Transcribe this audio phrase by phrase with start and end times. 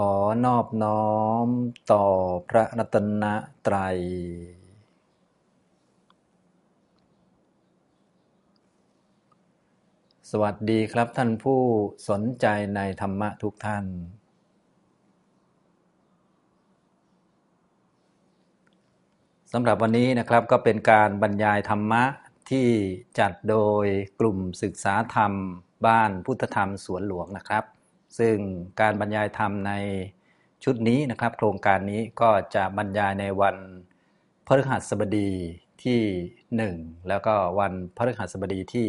[0.00, 0.14] ขอ
[0.46, 1.14] นอบน้อ
[1.46, 1.48] ม
[1.92, 2.04] ต่อ
[2.48, 3.24] พระรัตน
[3.66, 3.98] ตรัย
[10.30, 11.60] สวัสดีครับท่านผู้
[12.08, 12.46] สนใจ
[12.76, 13.84] ในธรรมะทุกท่าน
[19.52, 22.04] สำหรับวันนี้นะครับก็เป็นการบรรยายธรรมะ
[22.50, 22.68] ที่
[23.18, 23.86] จัดโดย
[24.20, 25.32] กลุ่มศึกษาธรรม
[25.86, 27.75] บ้านพุทธธรรมสวนหลวงนะครับ
[28.18, 28.36] ซึ่ง
[28.80, 29.72] การบรรยายธรรมใน
[30.64, 33.56] ชุดนี้นะครับ โครงการนี้ก็จะบรรยายในวัน
[34.46, 35.30] พฤหัสบดี
[35.84, 36.00] ที่
[36.72, 38.86] 1 แล้วก็วันพฤหัสบดีที่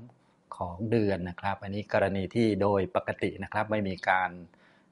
[0.00, 4.30] 3 ของเดือนนะครับ อันนี้กรณีที่โดยปกตินะครับ ไม่มีการ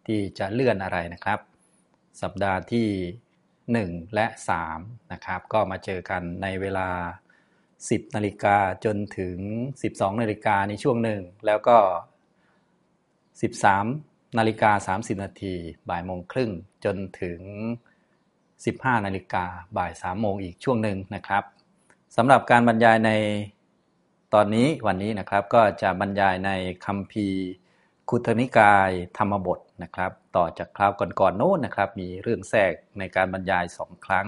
[0.06, 1.38] ที่จะเลื่อนอะไรนะครับ
[2.22, 2.88] สัปดาห์ที่
[3.98, 4.26] 1 และ
[4.68, 6.88] 3 นะครับ ก็มาเจอกันในเวลา
[7.52, 9.36] 10 นาฬิกาจนถึง
[9.80, 11.78] 12 นาฬิกาในช่วงหนึ่ง แล้วก็
[13.32, 15.54] 13 นาฬิกา 30 นาที
[15.88, 16.50] บ่ายโมงครึ่ง
[16.84, 17.40] จนถึง
[18.24, 19.44] 15 นาฬิกา
[19.76, 21.44] บ่าย 3 โมงอีกช่วงหนึ่งนะครับ
[22.16, 23.10] สำหรับการบรรยายใน
[24.34, 26.50] ตอนนี้วันนี้นะครับก็จะบรรยายใน
[26.86, 27.26] คำพี
[28.10, 34.26] คุตนิกายธรรมบทนะครับ ต่อจากคราวก่อนๆโน้นนะครับ มีเรื่องแทรกในการบรรยายสองครั้ง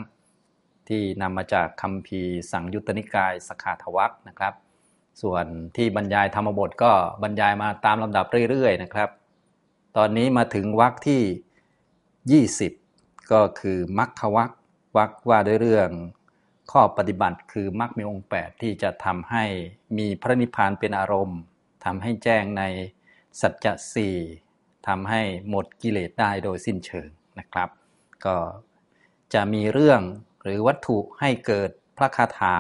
[0.88, 2.20] ที่นำมาจากคำพี
[2.52, 4.54] สังยุตตนิกายสขาทวักนะครับ
[5.22, 9.10] ส่วนที่บรรยายธรรมบทก็บรรยายมาตามลำดับเรื่อยๆนะครับ
[9.96, 14.50] ตอนนี้มาถึงวรรคที่ 20 ก็คือมัคควัก
[14.96, 15.90] วรรคว่าด้วยเรื่อง
[16.72, 19.44] ข้อปฏิบัติคือมรรคมีองค์ 8 ที่จะทำให้
[19.98, 21.40] มีพระนิพพานเป็นอารมณ์
[21.84, 22.62] ทำให้แจ้งใน
[23.40, 24.16] สัจจะสี่
[24.88, 27.68] ทำให้หมดกิเลสได้โดยสิ้นเชิงนะครับ
[28.24, 28.36] ก็
[29.34, 30.00] จะมีเรื่อง
[30.42, 32.56] หรือวัตถุให้เกิดพระคาถา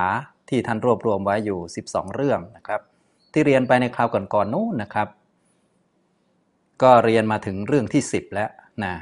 [0.48, 2.80] ที่ท่านรวบรวมไว้อยู่ 12 เรื่องนะครับ
[3.32, 5.08] ที่เรียนไปในคราวก่อนๆนู้นนะครับ
[6.82, 8.50] ก็เรียนมาถึงเรื่องที่ 10 แล้ว
[8.84, 8.94] นะ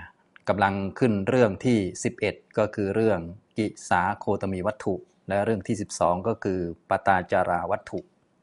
[0.48, 1.78] กำลังขึ้นเรื่องที่
[2.18, 3.18] 11 ก็คือเรื่อง
[3.58, 4.94] กิสาโคตมีวัตถุ
[5.28, 8.00] และเรื่องที่ 12 ก็คือปตาจาราวัตถุ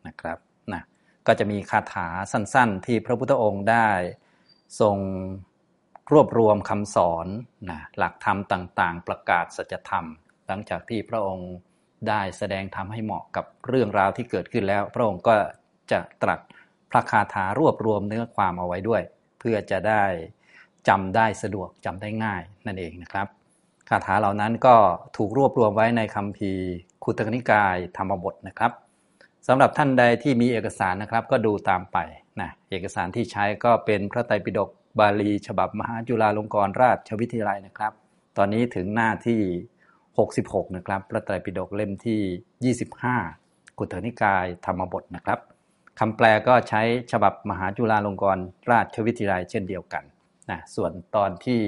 [0.08, 0.38] นะครับ
[0.74, 0.82] นะ
[1.28, 3.90] ก็จะมีคาถาสั้นๆ ที่พระพุทธองค์ได้
[4.80, 4.98] ทรง
[6.12, 7.28] รวบรวมคำสอน
[7.70, 10.06] นะหลักธรรมต่างๆ ประกาศสัจธรรม
[10.48, 11.52] หลังจากที่พระองค์
[12.08, 15.36] ได้แสดงธรรมให้เหมาะกับเรื่องราวที่เกิดขึ้นแล้ว พระองค์ก็
[15.92, 16.40] จะตรัส
[16.92, 19.02] พระคาถารวบรวมเนื้อความเอาไว้ด้วย
[19.40, 20.04] เพื่อจะได้
[20.88, 23.28] จำได้สะดวกจำได้ง่ายนั่นเองนะครับ
[23.90, 24.76] คาถาเหล่านั้นก็
[25.18, 26.52] ถูกรวบรวมไว้ในคำพี
[27.04, 28.72] คุตกนิกายธรรมบทนะครับ
[29.48, 31.98] สำหรับท่านใดที่มีเอกสารนะครับ ก็ดูตามไป
[32.42, 37.94] นะเอกสารที่ใช้ก็เป็นพระไตรปิฎกบาลี ฉบับมหาจุฬาลงกรณราชวิทยาลัยนะครับ
[38.38, 39.42] ตอนนี้ถึงหน้าที่
[40.28, 45.40] 66 นะครับ พระไตรปิฎกเล่มที่ 25 กุตนิกายธรรมบทนะครับ
[46.00, 46.82] คำแปลก็ใช้
[47.12, 48.42] ฉบับมหาจุฬาลงกรณ
[48.72, 50.04] ราชวิทยาลัยเช่นเดียวกัน
[50.50, 51.62] นะส่วนตอนที่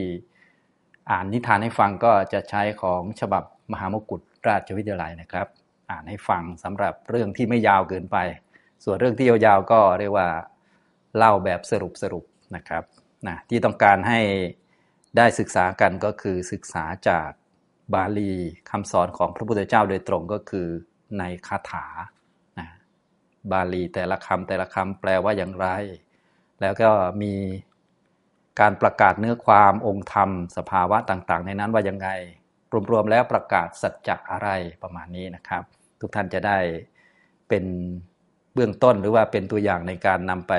[1.12, 5.48] อ่านนิทานให้ฟังก็จะใช้ของฉบับมหามกุฎราชวิทยาลัยนะครับ
[5.92, 8.18] อ่านให้ฟังสำหรับเรื่องที่ไม่ยาวเกินไป
[8.84, 10.28] ส่วนเรื่องที่ยาวๆก็เรียกว่า
[11.18, 12.26] เล่าแบบสรุปสรุป
[12.56, 12.84] นะครับ
[13.28, 14.20] นะที่ต้องการให้
[15.18, 17.30] ได้ศึกษากันก็คือศึกษาจาก
[17.94, 18.32] บาลี
[18.70, 20.68] คำสอนของพระพุทธเจ้าโดยตรงก็คือ
[21.20, 21.86] ในคาถา
[22.60, 22.68] นะ
[23.52, 25.68] บาลีแต่ละคำแต่ละคำแปลว่าอย่างไร
[26.62, 26.90] แล้วก็
[27.22, 27.34] มี
[28.60, 32.10] การประกาศเนื้อความองค์ธรรม สภาวะต่างๆ ในนั้นว่ายังไง
[32.92, 34.50] รวมๆแล้วประกาศสัจจะอะไร
[34.84, 35.64] ประมาณนี้นะครับ
[36.02, 36.58] ทุกท่านจะได้
[37.50, 37.66] เป็น
[38.54, 40.54] เบื้องต้นหรือว่าเป็นตัวอย่างในการนำไป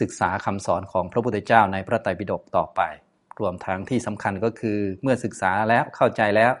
[0.00, 2.80] ศึกษาคำสอนของพระพุทธเจ้าในพระไตรปิฎกต่อไป
[3.40, 6.52] รวมทั้งที่สำคัญก็คือเมื่อศึกษาแล้วเข้าใจแล้ว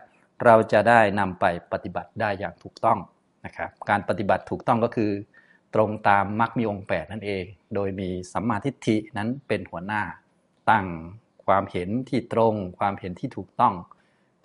[0.44, 2.98] เราจะได้นำไปปฏิบัติได้อย่างถูกต้อง
[3.44, 5.10] นะครับการปฏิบัติถูกต้องก็คือ
[5.74, 7.44] ตรงตามมรรคมีองค์ 8 นั่นเอง
[7.74, 10.02] โดยมีสัมมาทิฏฐินั้นเป็นหัวหน้า
[10.70, 10.86] ตั้ง
[11.46, 13.74] ความเห็นที่ตรง ความเห็นที่ถูกต้อง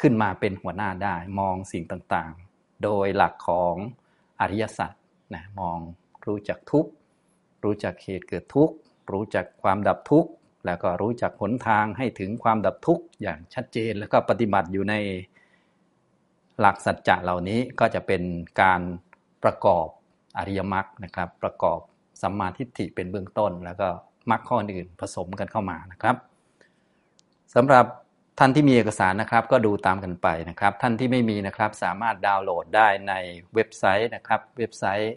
[0.01, 3.75] ขึ้นมาเป็นหัวหน้าได้ มองสิ่งต่างๆ โดยหลักของ
[4.41, 4.91] อริยสัจ
[5.33, 5.79] นะมอง
[6.25, 6.91] รู้จักทุกข์
[7.63, 8.75] รู้จักเหตุเกิดทุกข์
[9.11, 10.29] รู้จักความดับทุกข์
[10.65, 14.95] แล้วก็รู้จักหนทางให้ถึงความดับทุกข์อย่างชัดเจน แล้วก็ปฏิบัติอยู่ใน
[16.59, 18.21] หลักสัจจะเหล่านี้ก็จะเป็น
[18.61, 18.81] การ
[19.43, 19.87] ประกอบ
[20.37, 21.79] อริยมรรคนะครับ ประกอบ
[22.21, 23.87] สัมมาทิฏฐิเป็นเบื้องต้น แล้วก็
[24.31, 26.15] มรรคข้ออื่นผสมกันเข้ามานะครับ
[27.55, 27.85] สำหรับ
[28.39, 33.13] ท่านที่มีเอกสารนะครับ ก็ดูตามกันไปนะครับ ท่านที่ไม่มีนะครับสามารถดาวน์โหลดได้ใน
[33.53, 35.13] เว็บไซต์นะครับ เว็บไซต์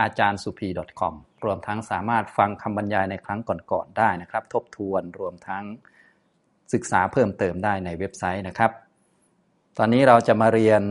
[0.00, 0.68] อาจารย์สุพี
[1.00, 3.40] .com รวมทั้งสามารถฟังคำบรรยายในครั้ง
[3.72, 5.64] ก่อนๆได้นะครับ ทบทวนรวมทั้ง
[6.72, 8.70] ศึกษาเพิ่มเติมได้ในเว็บไซต์นะครับ
[9.78, 10.82] ตอนนี้เราจะมาเรียน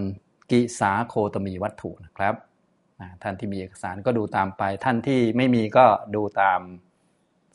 [0.52, 2.36] กิสาโคตมีวัตถุนะครับ
[3.24, 6.60] ท่านที่มีเอกสารก็ดูตามไป ท่านที่ไม่มีก็ดูตาม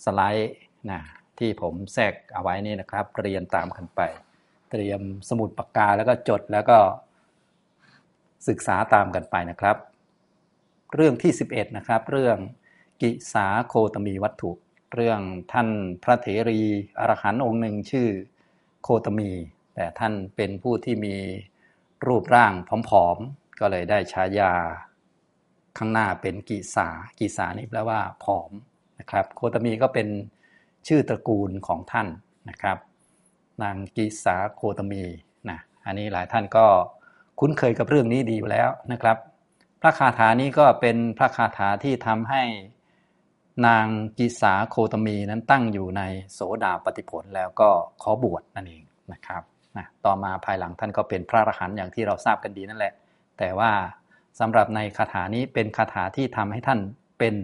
[0.04, 0.52] สไลด์
[0.90, 1.00] นะ
[1.38, 4.00] ที่ผมแทรกเอาไว้นี่นะครับ เรียนตามกันไป
[4.70, 6.78] เตรียมสมุดปากกาแล้วก็จดแล้วก็
[8.48, 9.76] ศึกษาตามกันไปนะครับ
[10.94, 12.36] เรื่องที่ 11 นะครับ เรื่อง
[13.02, 14.50] กิสาโคตมีวัตถุ
[14.94, 15.20] เรื่อง
[15.52, 15.68] ท่าน
[16.02, 16.60] พระเถรี
[16.98, 18.08] อรหันต์องค์หนึ่งชื่อ
[18.82, 19.30] โคตมี
[19.74, 21.14] แต่ท่านเป็นผู้ที่มี
[22.06, 22.52] รูปร่าง
[22.88, 24.52] ผอมๆ ก็เลยได้ฉายา
[25.78, 26.88] ข้างหน้าเป็นกิสา
[27.18, 28.50] กิสานี่แปลว่าผอม
[28.98, 30.08] นะครับ โคตมีก็เป็น
[30.88, 32.08] ชื่อตระกูลของท่าน
[32.48, 32.78] นะครับ
[33.62, 35.02] นางกิสาโคตมี
[35.48, 36.66] นะอันนี้หลายท่านก็
[37.40, 39.16] คุ้นเคยกับเรื่องนี้ดีอยู่แล้วนะครับ
[39.80, 42.42] พระคาถานี้ก็เป็นพระคาถาที่ทำให้
[43.66, 43.86] นาง
[44.18, 46.02] กิสาโคตมีนั้นตั้งอยู่ใน
[46.32, 47.68] โสดาปฏิผลแล้วก็
[48.02, 49.42] ขอบวชนั่นเองนะครับ
[49.76, 52.92] นะต่อมาภายหลังท่านก็เป็นพระอรหันต์อย่างที่เราทราบกันดีนั่นแหละ
[53.38, 53.70] แต่ว่า
[54.40, 56.80] สำหรับในคาถานี้เป็นคาถาที่ทำให้ท่าน
[57.18, 57.34] เป็น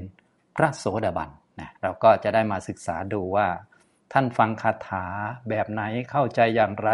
[0.56, 1.30] พระโสดาบัน
[1.60, 3.46] นะเราก็จะได้มาศึกษาดูว่า
[4.12, 5.04] ท่านฟังคาถา
[5.48, 6.90] แบบไหนเข้าใจอย่างไร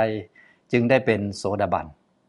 [0.73, 1.87] จึงได้เป็นโสดาบัน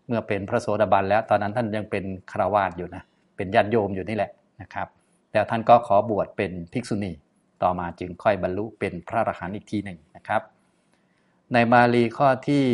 [0.07, 3.03] เมื่อเป็นพระโสดาบันแล้วตอนนั้นท่านยังเป็นคาวาสอยู่นะ
[3.35, 4.31] เป็นญาติโยมอยู่นี่แหละ
[4.61, 4.87] นะครับ
[5.33, 7.11] แล้วท่านก็ขอบวชเป็นภิกษุณี
[7.63, 10.41] ต่อมาจึงค่อยบรรลุเป็นพระอรหันต์อีกทีหนึ่งนะครับ
[11.53, 12.65] ในบาลีข้อที่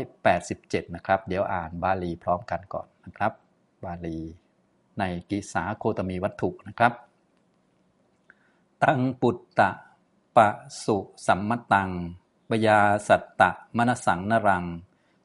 [0.00, 3.32] 287 นะครับ เดี๋ยวอ่านบาลีพร้อมกันก่อนนะครับ
[3.84, 4.18] บาลี
[4.98, 6.92] ในกิสาโคตมีวัตถุนะครับ
[8.82, 9.70] ตังปุตตะ
[10.36, 10.48] ปะ
[10.84, 11.90] สุสัมมตัง
[12.48, 14.64] ปยาสัตตะมนสังนรัง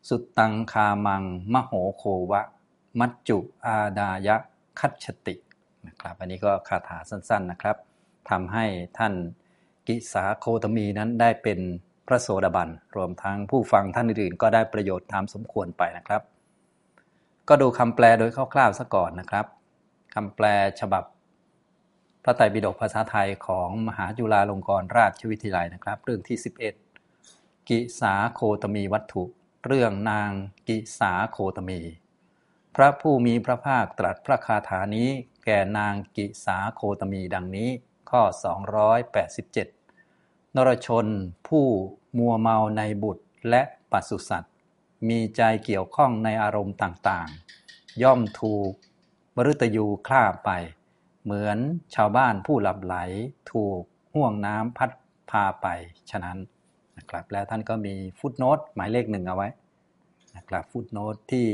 [0.10, 1.24] สุตตังคามัง
[1.54, 2.42] มโหโควะ
[3.00, 4.36] มัจจุอาดายะ
[4.80, 5.36] คัจฉติ
[5.88, 7.78] นะครับ อันนี้ก็คาถาสั้นๆนะครับ
[8.30, 8.66] ทำให้
[8.98, 9.14] ท่าน
[9.88, 11.60] กิสาโคตมีนั้นได้เป็น
[12.08, 16.22] พระโสดาบัน รวมทั้งผู้ฟังท่านอื่นๆ ก็ได้ประโยชน์ตามสมควรไปนะครับ
[17.48, 19.46] ก็ดูคำแปลโดยคร่าวๆซะก่อนนะครับ
[20.16, 20.46] คำแปล
[20.80, 21.04] ฉบับ
[22.24, 26.38] พระไตรปิฎกภาษาไทยของมหาจุฬาลงกรณราชวิทยาลัยนะครับ เรื่องที่
[27.04, 29.24] 11 กิสาโคตมีวัตถุ
[29.66, 30.32] เรื่องนาง
[30.68, 31.80] กิสาโคตมี
[32.76, 35.10] พระผู้มีพระภาคตรัสพระคาถานี้
[35.50, 37.70] ก่นางกิสาโคตมีดังนี้
[38.10, 38.22] ข้อ
[39.80, 41.06] 287 นรชน
[41.48, 41.66] ผู้
[42.18, 43.62] มัวเมาในบุตรและ
[43.92, 44.54] ปัสสุสัตว์
[45.10, 48.72] มีใจเกี่ยวข้องในอารมณ์ต่างๆ ย่อมถูก
[49.36, 50.50] มฤตยูคล่าไป
[51.24, 51.58] เหมือน
[51.96, 52.96] ชาวบ้านผู้หลับไหล
[53.52, 53.82] ถูก
[54.14, 54.92] ห่วงน้ำพัด
[55.30, 55.68] พาไป
[56.10, 56.38] ฉะนั้น
[56.98, 59.48] นะครับแล้วท่านก็มีฟุตโนตหมายเลขหนึ่งเอาไว้
[60.36, 61.48] นะครับฟุตโนตที่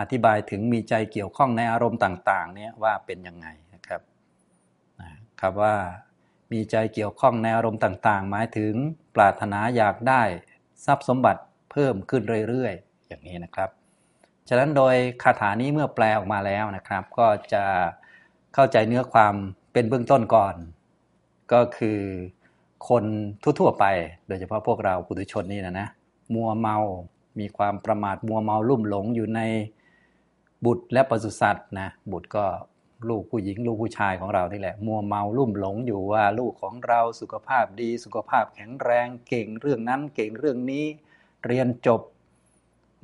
[0.00, 4.00] อธิบายถึงมีใจเกี่ยวข้องในอารมณ์ต่างๆเนี่ยว่าเป็นยังไงนะครับ
[5.00, 5.10] นะ
[5.40, 5.74] ครับว่า
[6.52, 8.72] มีใจเกี่ยวข้องในอารมณ์ต่าง ๆ หมายถึง
[9.14, 10.22] ปรารถนาอยากได้
[10.84, 13.70] ทรัพย์สมบัติเพิ่มขึ้นเรื่อยๆ อย่างนี้นะครับ
[14.48, 17.64] ฉะนั้นโดยคาถานี้เมื่อแปลออกมาแล้วนะครับ ก็จะ
[18.54, 19.34] เข้าใจเนื้อความ
[19.72, 20.54] เป็นเบื้องต้นก่อน
[21.52, 22.00] ก็คือ
[22.88, 23.04] คน
[23.42, 23.84] ทั่วๆไป
[24.28, 25.88] โดยเฉพาะพวกเราปุถุชนนี่นะนะ
[26.34, 26.78] มัวเมา
[27.40, 29.40] มีความประมาทมัวเมาลุ่มหลงอยู่ใน
[30.64, 32.44] บุตรและปศุสัตว์นะบุตรก็
[33.08, 40.84] ลูกผู้หญิงลูกผู้ชายของเรานี่แหละ มัวเมาลุ่มหลงอยู่ว่าลูกของเราสุขภาพดี สุขภาพแข็งแรงเก่งเรื่องนั้นเก่งเรื่องนี้
[41.46, 42.00] เรียนจบ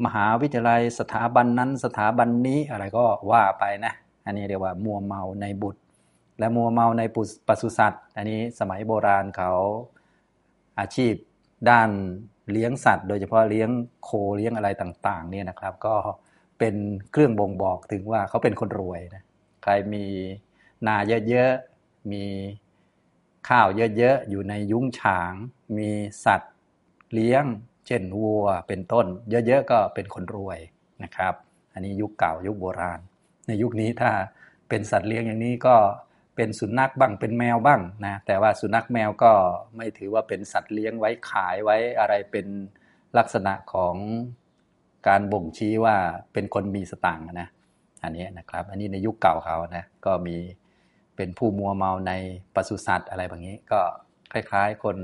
[0.05, 3.93] มหาวิทยาลัยสถาบันนั้นสถาบันนี้อะไรก็ว่าไปนะ
[4.25, 5.81] อันนี้เรียกว่ามัวเมาในบุตร
[6.39, 7.03] และมัวเมาใน
[7.49, 9.53] ปศุสัตว์ อันนี้สมัยโบราณเขา
[10.81, 11.15] อาชีพ
[11.71, 11.91] ด้าน
[12.53, 13.71] เลี้ยงสัตว์ โดยเฉพาะเลี้ยง
[14.05, 15.95] โคเลี้ยงอะไรต่างๆเนี่ยนะครับ ก็
[16.61, 16.77] เป็น
[17.13, 19.25] เครื่องบ่งบอกถึงว่าเขาเป็นคนรวยนะ
[19.63, 20.05] ใครมี
[20.87, 20.97] นา
[21.29, 22.25] เยอะๆ มี
[23.49, 25.35] ข้าวเยอะๆ อยู่ในยุ้งฉาง
[25.79, 25.91] มี
[26.25, 26.55] สัตว์
[27.13, 27.45] เลี้ยง
[27.87, 29.07] เช่นวัวเป็นต้น
[29.47, 30.59] เยอะๆ ก็เป็นคนรวย
[31.03, 31.35] นะครับ
[31.73, 33.01] อันนี้ยุคเก่ายุคโบราณ
[33.47, 34.11] ในยุคนี้ถ้า
[34.69, 35.77] เป็นสัตว์เลี้ยงอย่างนี้ก็
[36.37, 39.33] เป็นสุนัขบ้างเป็นแมวบ้างนะแต่ว่าสุนัขแมวก็
[39.77, 42.47] ไม่ถือว่าเป็นสัตว์เลี้ยงไว้ขายไว้อะไรเป็น
[43.19, 43.97] ลักษณะของ
[45.09, 45.97] การบ่งชี้ว่า
[46.33, 47.49] เป็นคนมีสตางค์นะ
[48.03, 50.37] อันนี้นะครับ อันนี้ในยุคเก่าเขานะก็มี
[51.17, 52.13] เป็นผู้มัวเมาใน
[52.55, 53.81] ปศุสัตว์อะไรแบบนี้ ก็
[54.33, 54.97] คล้าย ๆ คน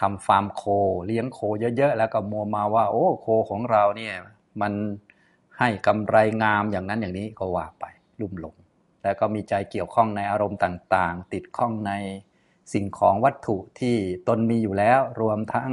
[0.00, 0.62] ทำฟาร์มโค
[1.06, 1.38] เลี้ยงโค
[1.76, 4.14] เยอะๆแล้วก็มัวเมาว่า โอ้โคของเราเนี่ย
[4.60, 4.72] มัน
[5.58, 7.84] ให้กำไรงามอย่างนั้นอย่างนี้ก็ว่าไป
[8.20, 8.56] ลุ่มหลง
[9.02, 11.92] แล้วก็มีใจเกี่ยวข้องในอารมณ์ต่างๆ ติดข้องใน
[12.72, 13.96] สิ่งของวัตถุที่
[14.28, 15.70] ตนมีอยู่แล้ว รวมทั้ง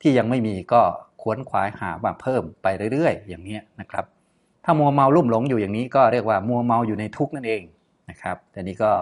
[0.00, 0.82] ที่ยังไม่มีก็
[1.28, 4.04] ขวนขวายหามาเพิ่มไปเรื่อยๆ อย่างนี้นะครับ
[4.64, 7.62] ถ้ามัวเมาลุ่มหลงอยู่อย่างนี้ก็เรียกว่ามัวเมาอยู่ในทุกข์นั่นเอง
[8.10, 8.92] นะครับแต่นี้ก็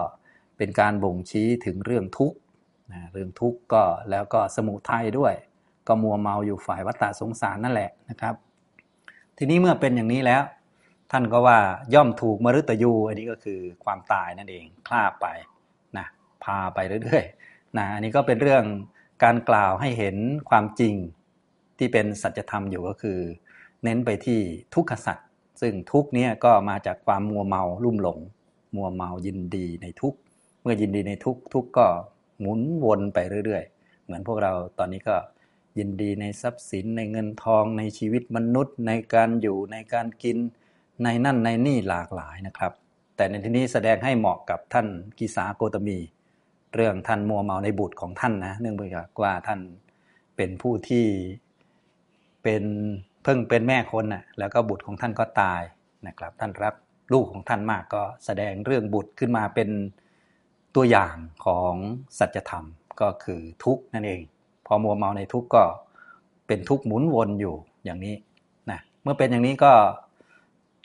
[0.57, 2.37] เป็นการบ่งชี้ถึงเรื่องทุกข์
[2.91, 5.33] นะเรื่องทุกข์ก็แล้วก็สมุทัยด้วย
[5.87, 8.35] ก็มัวเมาอยู่ฝ่ายวัฏฏะสงสารนั่นแหละนะครับ
[9.37, 10.43] ทีนี้เมื่อเป็นอย่างนี้แล้ว
[11.11, 11.59] ท่านก็ว่า
[11.93, 15.27] ย่อมถูกมฤตยูอันนี้ก็คือความตายนั่นเองคลาบไป
[15.97, 16.05] นะ
[16.43, 18.63] พาไปเรื่อยๆนะอันนี้ก็เป็นเรื่อง
[19.23, 20.15] การกล่าวให้เห็น
[20.49, 20.95] ความจริง
[21.77, 23.19] ที่เป็นสัจธรรมอยู่ก็คือ
[23.83, 24.39] เน้นไปที่
[24.75, 25.17] ทุกขสัจ
[25.61, 28.19] ซึ่งทุกเนี้ก็มาจากความมัวเมาลุ่มหลง
[28.75, 30.15] มัวเมายินดีในทุก
[30.61, 31.87] เมื่อยินดีในทุกทุกก็
[32.39, 35.15] หมุนวนไปเรื่อย ๆ เหมือนพวกเราตอนนี้ก็
[35.77, 40.37] ยินดีในทรัพย์สินในเงินทองในชีวิตมนุษย์ ในการอยู่ในการกิน
[41.03, 42.73] ในนั่นในนี่หลากหลายนะครับ
[43.15, 44.87] แต่ในที่นี้แสดงให้เหมาะกับท่าน
[45.19, 45.97] กิสาโกตมี
[46.75, 49.59] เรื่องท่านมัวเมาในบุตรของท่านนะเนื่องจากว่าท่าน
[50.35, 51.05] เป็นผู้ที่
[52.45, 52.63] เป็น
[53.23, 55.61] เพิ่งเป็นแม่คนนะ่ะแล้วก็บุตรของท่านก็ตาย
[56.07, 56.75] นะครับ ท่านรัก
[57.13, 59.69] ลูกของท่านมากก็แสดงเรื่องบุตรขึ้นมาเป็น
[60.75, 61.73] ตัวอย่างของ
[62.19, 62.65] สัจธรรม
[63.01, 64.21] ก็คือทุกข์นั่นเอง
[64.65, 65.63] พอมัวเมาในทุกข์ก็
[66.47, 68.15] เป็นทุกข์หมุนวนอยู่อย่างนี้
[68.71, 69.73] นะเมื่อเป็นอย่างนี้ก็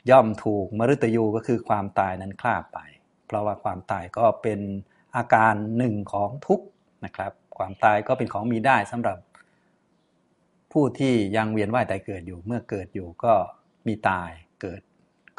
[0.09, 2.79] ย่อมถูกมฤตยูก็คือความตายนั้นคลาบไป
[3.25, 4.59] เพราะว่าความตายก็เป็น
[5.15, 6.65] อาการหนึ่งของทุกข์
[7.05, 9.17] นะครับ ความตายก็เป็นของมีได้สำหรับ
[10.71, 13.33] ผู้ที่ยังเวียนว่ายตายเกิดอยู่ เมื่อเกิดอยู่ก็
[13.87, 14.29] มีตาย
[14.61, 14.81] เกิด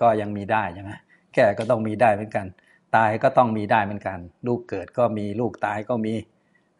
[0.01, 0.93] ก็ยังมีได้ใช่ไหม
[1.35, 2.47] แก่ก็ต้องมีได้เหมือนกัน
[2.97, 6.15] ตายก็ต้องมีได้เหมือนกัน ลูกเกิดก็มีลูกตายก็มี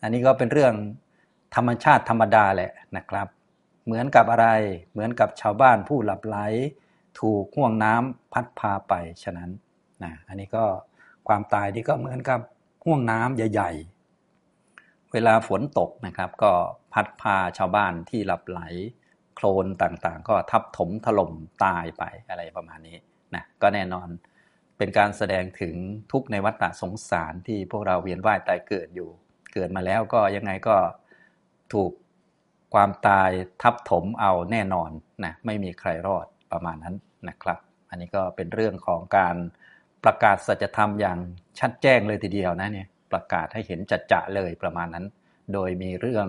[0.03, 0.75] อันนี้ก็เป็นเรื่อง
[1.55, 3.29] ธรรมชาติธรรมดาแหละนะครับ
[3.85, 4.49] เหมือนกับอะไร
[4.93, 6.37] เหมือนกับชาวบ้านผู้หลับไหล
[7.21, 9.51] ถูกห่วงน้ำพัดพาไปฉะนั้น
[10.03, 10.65] นะอันนี้ก็
[11.29, 12.41] ความตายที่ก็เหมือนกับ
[12.85, 13.92] ห่วงน้ำใหญ่ๆ
[15.13, 16.53] เวลาฝนตกนะครับ ก็
[16.93, 18.61] พัดพาชาวบ้านที่หลับไหล
[19.35, 21.33] โคลนต่างๆ ก็ทับถมถล่ม
[21.65, 22.97] ตายไปอะไรประมาณนี้
[23.35, 24.09] นะก็แน่นอน
[24.79, 25.75] เป็นการแสดงถึง
[26.13, 29.09] ทุกในวัฏฏะสงสารที่พวกเราเวียนว่ายตายเกิดอยู่
[29.53, 30.77] เกิดมาแล้วก็ยังไงก็
[31.73, 31.93] ถูก
[32.75, 33.31] ความตาย
[33.63, 34.91] ทับถมเอาแน่นอน
[35.25, 36.97] นะไม่มีใครรอดประมาณนั้น
[37.29, 37.59] นะครับ
[37.91, 39.37] อันนี้ก็เป็นเรื่องของการ
[40.05, 41.19] ประกาศสัจธรรมอย่าง
[41.61, 45.07] ชัดแจ้งเลยทีเดียวนะเนี่ย ประกาศให้เห็นจัดจะเลยประมาณนั้น
[45.53, 46.27] โดยมีเรื่อง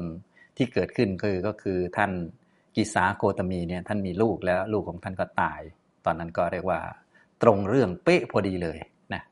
[0.58, 2.12] ที่เกิดขึ้นคือก็คือท่าน
[2.76, 5.62] กิสาโกตมีเนี่ยท่านมีลูกแล้วลูกของท่านก็ตาย
[6.06, 6.80] ตอนนั้นก็เรียกว่า
[7.42, 8.80] ตรงเรื่องเป๊ะพอดีเลย
[9.14, 9.24] นะ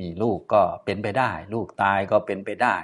[0.00, 2.76] มีลูกก็เป็นไปได้ ลูกตายก็เป็นไปได้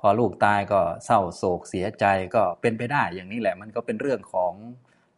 [0.00, 4.52] พอลูกตายก็เศร้าโศกเสียใจก็เป็นไปได้ อย่างนี้แหละมันก็เป็นเรื่องของ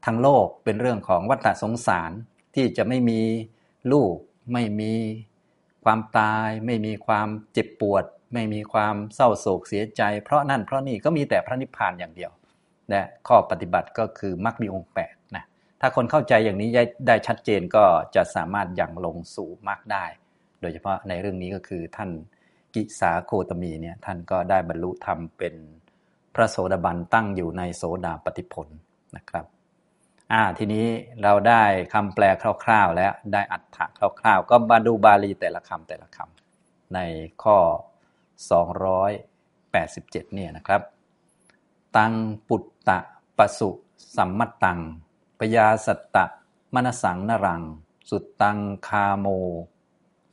[0.05, 2.13] ทางโลกเป็นเรื่องของวัฏสงสาร
[2.55, 3.21] ที่จะไม่มี
[3.93, 4.15] ลูก
[4.53, 4.93] ไม่มี
[5.85, 12.31] ความตาย ไม่มีความเจ็บปวด ไม่มีความเศร้าโศกเสียใจ เพราะนั่นเพราะนี่ก็มีแต่พระนิพพานอย่างเดียว
[12.91, 15.45] และข้อปฏิบัติก็คือมรรคมีองค์แปดนะ
[15.81, 16.69] ถ้าคนเข้าใจอย่างนี้
[17.07, 17.85] ได้ชัดเจนก็
[18.15, 20.05] จะสามารถยังลงสู่มรรคได้
[20.61, 22.11] โดยเฉพาะในเรื่องนี้ก็คือท่าน
[22.75, 25.55] กิสาโคตมีเนี่ยท่านก็ได้บรรลุธรรมเป็น
[26.35, 28.69] พระโสดาบันตั้งอยู่ในโสดาปฏิผล
[29.17, 29.45] นะครับ
[30.33, 30.87] อ่าทีนี้
[31.23, 32.25] เราได้คำแปล
[32.65, 33.87] คร่าว ๆ แล้วได้อัฏฐะ
[34.21, 36.99] คร่าว ๆ ก็มาดูบาลีแต่ละคำแต่ละคำใน
[37.43, 37.59] ข้อ
[38.81, 40.83] 287เนี่ยนะครับ
[41.97, 42.15] ตัง
[42.49, 42.99] ปุตตะ
[43.37, 43.71] ปสุ
[44.17, 44.81] สัมมตัง
[45.39, 46.25] ปยาสัตตะ
[46.75, 47.63] มนสังนรัง
[48.11, 48.59] สุตตัง
[48.89, 49.27] คาโม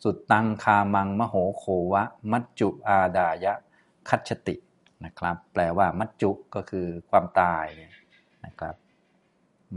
[0.03, 1.63] สุดตังคามังมโหโค
[1.93, 3.53] วะ มัจจุอาดายะ
[4.09, 4.55] คัจติ
[5.05, 7.65] นะครับ แปลว่ามัจจุก็คือความตาย
[8.45, 8.75] นะครับ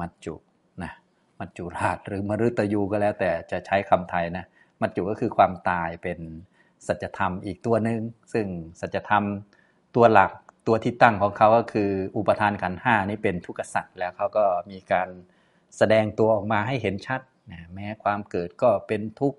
[0.00, 0.34] มัจจุ
[0.82, 0.92] นะ
[1.40, 4.44] มัจจุราชหรือมฤตยูก็แล้ว แต่จะใช้คำไทยนะ
[4.80, 6.18] มัจจุก็คือความตายเป็น
[6.86, 8.00] สัจธรรมอีกตัวหนึ่ง
[8.32, 8.46] ซึ่ง
[8.80, 9.24] สัจธรรม
[9.96, 10.32] ตัวหลัก
[10.66, 15.08] ตัวที่ตั้งของเขาก็คืออุปทานขันห้านี่เป็นทุกขสัตว์แล้วเขาก็มีการ
[15.76, 17.20] แสดงตัวออกมาให้เห็นชัด
[17.52, 19.38] นะแม้ความเกิดก็เป็นทุกข์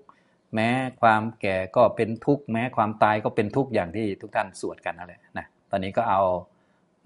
[0.54, 0.68] แม้
[1.02, 6.20] ความแก่ก็เป็นทุกข์แม้ความตายก็เป็นทุกข์อย่างที่ทุกท่านสวดกันนั่นแหละนะตอนนี้ก็เอา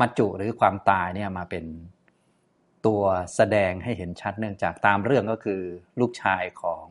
[0.01, 1.65] มัจจุหรือความตายเนี่ยมาเป็น
[2.87, 3.03] ตัว
[3.37, 5.61] แสดงให้เห็นชัดเนื่องจากตามเรื่องก็คือ
[6.01, 6.87] ลูกชายของ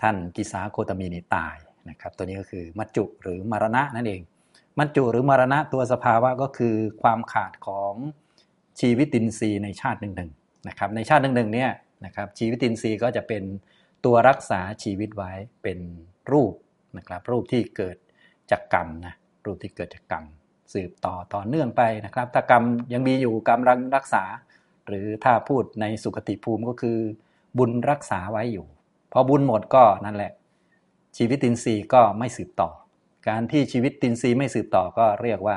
[0.00, 1.56] ท่านกิสาโคตมีนีตาย
[1.90, 4.22] นะครับ ตัวนี้ก็คือมัจจุหรือมรณะนั่นเอง
[4.78, 7.94] มัจจุหรือมรณะตัวสภาวะก็คือความขาดของ
[8.80, 11.70] ชีวิตินทรีย์ในชาติหนึ่งๆนะครับ ในชาติหนึ่งๆเนี่ย
[12.04, 13.42] นะครับชีวิตินทรีย์ก็จะเป็น
[14.04, 15.78] ตัวรักษาชีวิตไว้เป็น
[16.32, 16.54] รูป
[16.98, 17.96] นะครับ รูปที่เกิด
[18.50, 19.14] จากกรรมนะ
[19.46, 20.24] รูปที่เกิดจากกรรม
[20.74, 22.62] สืบต่อต่อเนื่องไปนะครับ ถ้ากรรม
[22.92, 24.24] ยังมีอยู่กรรมรังรักษา
[24.88, 26.98] หรือถ้าพูดในสุคติภูมิก็คือ
[27.58, 28.66] บุญรักษาไว้อยู่
[29.12, 30.32] พอบุญหมดก็นั่นแหละ
[31.16, 32.70] ชีวิตตินรีก็ไม่สืบต่อ
[33.28, 35.56] การที่ชีวิตตินรีไม่สืบต่อก็เรียกว่า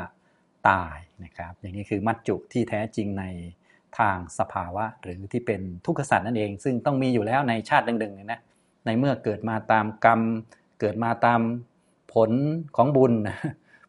[0.69, 3.25] ตายนะครับ อย่างนี้คือมัจจุที่แท้จริงใน
[3.99, 8.41] ทางสภาวะ หรือที่เป็นทุกขสัตว์นั่นเอง ซึ่งต้องมีอยู่แล้วในชาติหนึ่งๆนะ
[8.85, 10.21] ในเมื่อเกิดมาตามกรรม
[10.79, 11.41] เกิดมาตาม
[12.13, 12.31] ผล
[12.75, 13.13] ของบุญ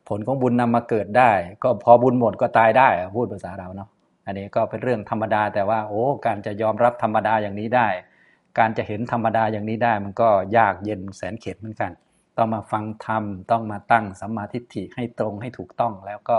[0.08, 1.30] ผลของบุญนำมาเกิดได้
[1.62, 3.88] ก็พอบุญหมดก็ตายได้พูดภาษาเราเนาะ
[4.28, 7.88] อันนี้ก็เป็นเรื่องธรรมดา แต่ว่าโอ้การจะยอมรับธรรมดาอย่างนี้ได้
[8.58, 11.90] การจะเห็นธรรมดาอย่างนี้ได้ มันก็ยากเย็นแสนเข็ดเหมือนกัน
[12.36, 16.38] ต้องมาฟังธรรมต้องมาตั้งสัมมาทิฏฐิให้ตรงให้ถูกต้องแล้วก็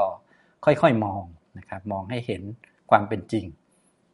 [0.65, 1.24] ค่อยๆมอง
[1.58, 2.41] นะครับมองให้เห็น
[2.91, 3.46] ความเป็นจริง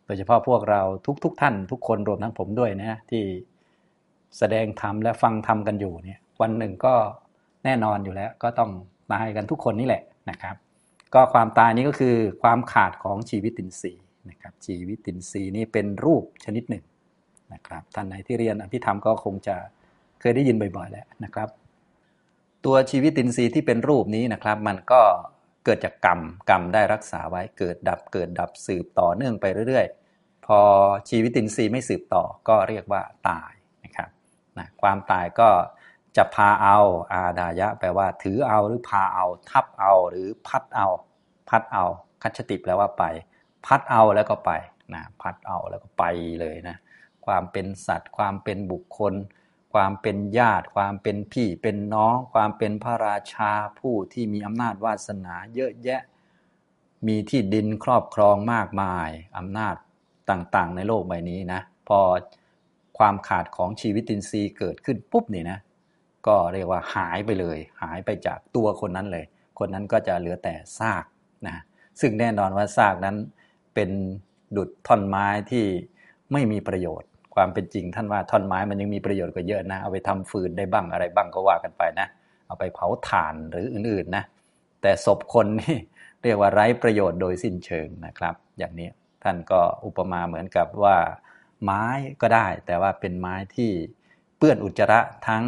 [0.06, 0.82] โดยเฉพาะพวกเรา
[1.24, 3.24] ทุกๆทท่าน ทุกคนรวมทั้งผมด้วยนะที่
[4.38, 6.94] แสดงธรรมและฟังธรรมกันอยู่เนี่ยวันหนึ่งก็
[7.66, 8.72] แน่นอนอยู่แล้ว ก็ต้อง
[9.12, 10.56] ตายกันทุกคนนี่แหละนะครับ
[11.16, 16.84] ก็ความตายนี้ก็คือความขาดของชีวิตินทรีย์นะครับชีวิตินทรีย์นี้เป็นรูปชนิดหนึ่ง
[17.54, 19.56] นะครับท่านไหนที่เรียนอภิธรรมก็คงจะ
[20.20, 21.50] เคยได้ยินบ่อยๆแล้วนะครับ
[22.66, 25.02] ตัวชีวิตินทรีย์ที่เป็นรูปนี้นะครับมันก็
[25.66, 26.20] เกิดจากกรรม
[26.50, 30.60] กรรมได้รักษาไว้เกิดดับเกิดดับสืบต่อเนื่องไปเรื่อยๆ พอ
[31.10, 33.52] ชีวิตินทรีย์ไม่สืบต่อก็เรียกว่าตาย
[33.84, 34.10] นะครับ
[34.58, 35.50] นะความตายก็
[36.18, 36.80] จะพาเอา
[37.12, 40.88] อาดายะ แปลว่าถือเอาหรือพาเอา ทับเอาหรือพัดเอา
[41.50, 41.86] พัดเอา
[42.24, 43.04] คัจติแปลว่าไป
[43.66, 44.52] พัดเอาแล้วก็ไป
[44.94, 46.04] นะพัดเอาแล้วก็ไป
[46.42, 46.76] เลยนะ
[47.26, 49.14] ความเป็นสัตว์ ความเป็นบุคคล
[49.74, 56.02] ความเป็นญาติ ความเป็นพี่เป็นน้อง ความเป็นพระราชาผู้ที่มีอำนาจวาสนาเยอะแยะ
[57.08, 59.76] มีที่ดินครอบครองมากมายอำนาจ
[60.30, 62.00] ต่างๆ ในโลกใบนี้นะพอ
[62.98, 65.60] ความขาดของชีวิตินทรีย์เกิดขึ้นปุ๊บเนี่ยนะ
[66.28, 69.26] ก็เรียกว่าหายไปเลย หายไปจากตัวคนนั้นเลย
[69.60, 71.04] คนนั้นก็จะเหลือแต่ซาก
[71.48, 71.56] นะ
[72.00, 73.16] ซึ่งแน่นอนว่าซากนั้น
[73.74, 73.90] เป็น
[74.58, 75.66] ดุดท่อนไม้ที่
[76.32, 82.08] ไม่มีประโยชน์ ความเป็นจริงท่านว่าท่อนไม้มันยังมีประโยชน์กว่าเยอะนะเอาไปทำฟืนได้บ้างอะไรบ้างก็ว่ากันไปนะ
[82.48, 84.24] เอาไปเผาถ่านหรืออื่นๆนะ
[84.82, 85.78] แต่ศพคนนี่
[86.24, 88.90] เรียกว่าไร้ประโยชน์โดยสิ้นเชิงนะครับ อย่างนี้
[89.24, 90.98] ท่านก็อุปมาเหมือนกับว่า
[91.64, 91.84] ไม้
[92.22, 93.72] ก็ได้ แต่ว่าเป็นไม้ที่
[94.38, 95.46] เปื้อนอุจจาระทั้ง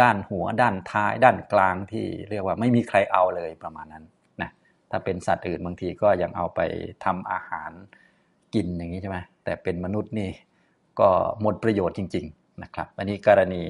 [0.00, 4.04] ด้านหัวด้านท้ายด้านกลางที่เรียกว่าไม่มีใครเอาเลยประมาณนั้น
[4.90, 6.60] ถ้าเป็นสัตว์อื่นบางทีก็ยังเอาไป
[7.04, 7.70] ทำอาหาร
[8.54, 10.30] กินอย่างนี้ใช่ไหมแต่เป็นมนุษย์นี่
[11.00, 11.08] ก็
[11.40, 13.62] หมดประโยชน์จริง ๆ นะครับ อันนี้กรณี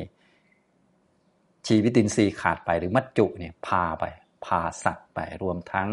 [1.66, 4.04] ชีวิตินทรีย์ขาดไปหรือมัจจุเนี่ยพาไป
[4.44, 5.88] พาสัตว์ไปรวมทั้ง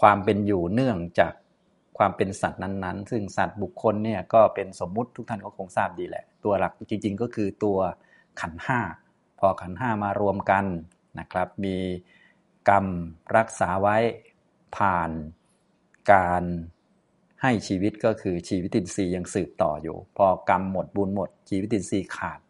[0.00, 1.32] ความเป็นอยู่เนื่องจาก
[1.98, 7.78] ความเป็นสัตว์นั้นๆ ซึ่งสัตว์บุคคลเนี่ยก็เป็นสมมุติทุกท่านก็คงทราบดีแหละ ตัวหลักจริง ๆ ก็คือตัว
[8.40, 8.80] ขันห้า
[9.38, 10.64] พอขันห้ามารวมกัน
[11.18, 11.76] นะครับ มี
[12.68, 12.86] กรรม
[13.36, 13.96] รักษาไว้
[14.76, 15.10] ผ่าน
[16.12, 16.42] การ
[17.42, 22.40] ให้ชีวิตก็คือชีวิตินทรีย์ยังสืบต่ออยู่ พอกรรมหมดบุญหมด ชีวิตินทรีย์ขาด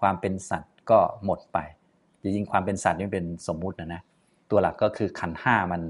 [0.00, 1.58] ความเป็นสัตว์ก็หมดไป
[2.22, 4.02] จริงๆความเป็นสัตว์นี่เป็นสมมุตินะนะ
[4.50, 5.82] ตัวหลักก็คือขันห้ามัน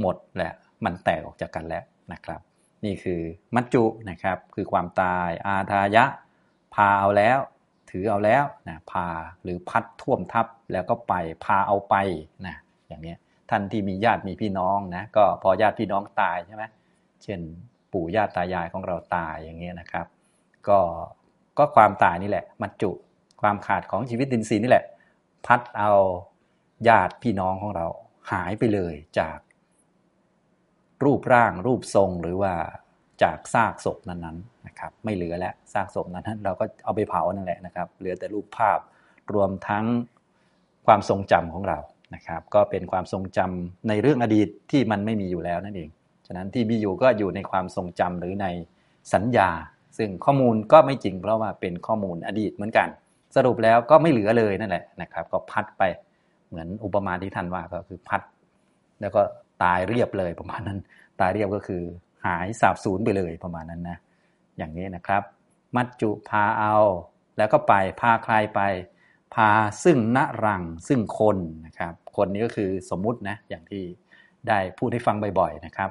[0.00, 0.52] หมดแหละ
[0.84, 2.40] มันแตกออกจากกันแล้วนะครับ
[2.84, 3.20] นี่คือ
[3.54, 6.04] มัจจุนะครับคือความตายอาทายะ
[6.74, 7.38] พาเอาแล้ว
[7.90, 9.06] ถือเอาแล้วนะพา
[9.42, 11.94] หรือพัดท่วมทับแล้วก็ไปพาเอาไป
[12.46, 12.56] นะ
[12.88, 13.14] อย่างนี้
[13.50, 16.64] ท่านที่มีญาติมีพี่น้องนะก็พอญาติพี่น้องตายใช่ไหม
[17.22, 17.40] เช่น
[17.92, 20.06] ปู่ญาติตายายของเราตายอย่างเงี้ยนะครับ
[20.68, 20.78] ก็
[21.58, 22.90] ก็ความตายนี่แหละ มัจจุ
[23.42, 24.84] ความขาดของชีวิตดินทรีย์นี่แหละ
[25.46, 25.92] พัดเอา
[26.88, 27.86] ญาติพี่น้องของเรา
[28.32, 29.38] หายไปเลยจาก
[31.04, 32.52] รูปร่างรูปทรงหรือว่า
[33.22, 38.78] จากซากศพนั้นๆนะครับ ไม่เหลือแล้วซากศพนั้นเราก็เอาไปเผานั่นแหละนะครับ เหลือแต่รูปภาพ
[39.34, 39.84] รวมทั้ง
[40.86, 41.78] ความทรงจำของเรา
[42.14, 45.88] นะครับ ก็เป็นความทรงจำในเรื่องอดีตที่มันไม่มีอยู่แล้วนั่นเอง
[46.26, 48.46] ฉะนั้นที่มีอยู่ก็อยู่ในความทรงจำหรือใน
[49.14, 49.50] สัญญา
[49.98, 52.88] ซึ่งข้อมูลก็ไม่จริงเพราะว่าเป็นข้อมูลอดีตเหมือนกัน
[53.36, 55.82] สรุปแล้วก็ไม่เหลือเลยนั่นแหละนะครับ ก็พัดไป
[56.48, 58.22] เหมือนอุปมาที่ท่านว่าก็คือพัด
[59.00, 59.22] แล้วก็
[59.62, 60.78] ตายเรียบเลยประมาณนั้น
[61.20, 61.82] ตายเรียบก็คือ
[62.26, 63.98] หายสาบสูญไปเลยประมาณนั้นนะ
[64.58, 65.22] อย่างนี้นะครับ
[65.76, 66.76] มัจจุพาเอา
[67.38, 68.60] แล้วก็ไปพาใครไป
[69.34, 69.50] พา
[69.84, 73.82] ซึ่งณรังซึ่งคนนะครับคนนี้ก็คือสมมุตินะอย่างที่
[74.48, 75.90] ได้พูดให้ฟังบ่อยๆนะครับ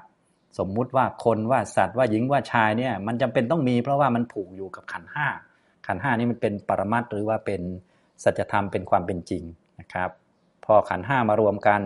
[0.60, 5.28] สมมุติว่าคนว่าสัตว์ว่าหญิงว่าชายเนี่ยมันจำเป็นต้องมีเพราะว่ามันผูกอยู่กับขันห้า
[5.88, 7.62] ขันห้านี้มันเป็นปรมัตหรือว่าเป็น
[8.24, 9.44] สัจธรรมเป็นความเป็นจริง
[9.80, 10.10] นะครับ
[10.66, 11.82] พอขันห้ามารวมกัน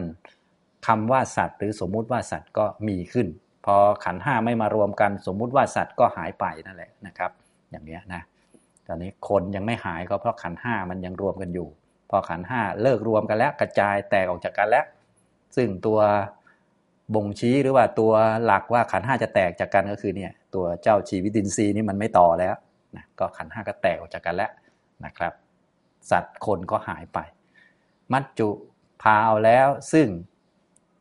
[0.88, 3.28] คำว่าสัตว์ หรือสมมุติว่าสัตว์ก็มีขึ้น
[3.66, 7.32] พอขันห้าไม่มารวมกัน สมมุติว่าสัตว์ก็หายไปนั่นแหละนะครับ
[7.72, 8.22] อย่างนี้นะ
[8.88, 11.68] ตอนนี้คนยังไม่หายก็เพราะขันห้ามันยังรวมกันอยู่
[12.10, 14.86] พอขันห้าเลิกรวมกันแล้วกระจายแตกออกจากกันแล้ว
[15.56, 16.00] ซึ่งตัว
[17.16, 18.14] บ่งชี้หรือว่าตัว
[18.46, 22.56] หลักว่าขันห้าจะแตกจากกันก็คือเนี่ยตัวเจ้าชีวิตินทรีย์นี่มันไม่ต่อแล้ว
[22.96, 24.52] นะก็ขันห้าก็แตกออกจากกันแล้ว
[25.06, 25.34] นะครับ
[26.12, 27.20] สัตว์คนก็หายไป
[28.14, 28.50] มัจจุ
[29.02, 30.08] พาเอาแล้วซึ่ง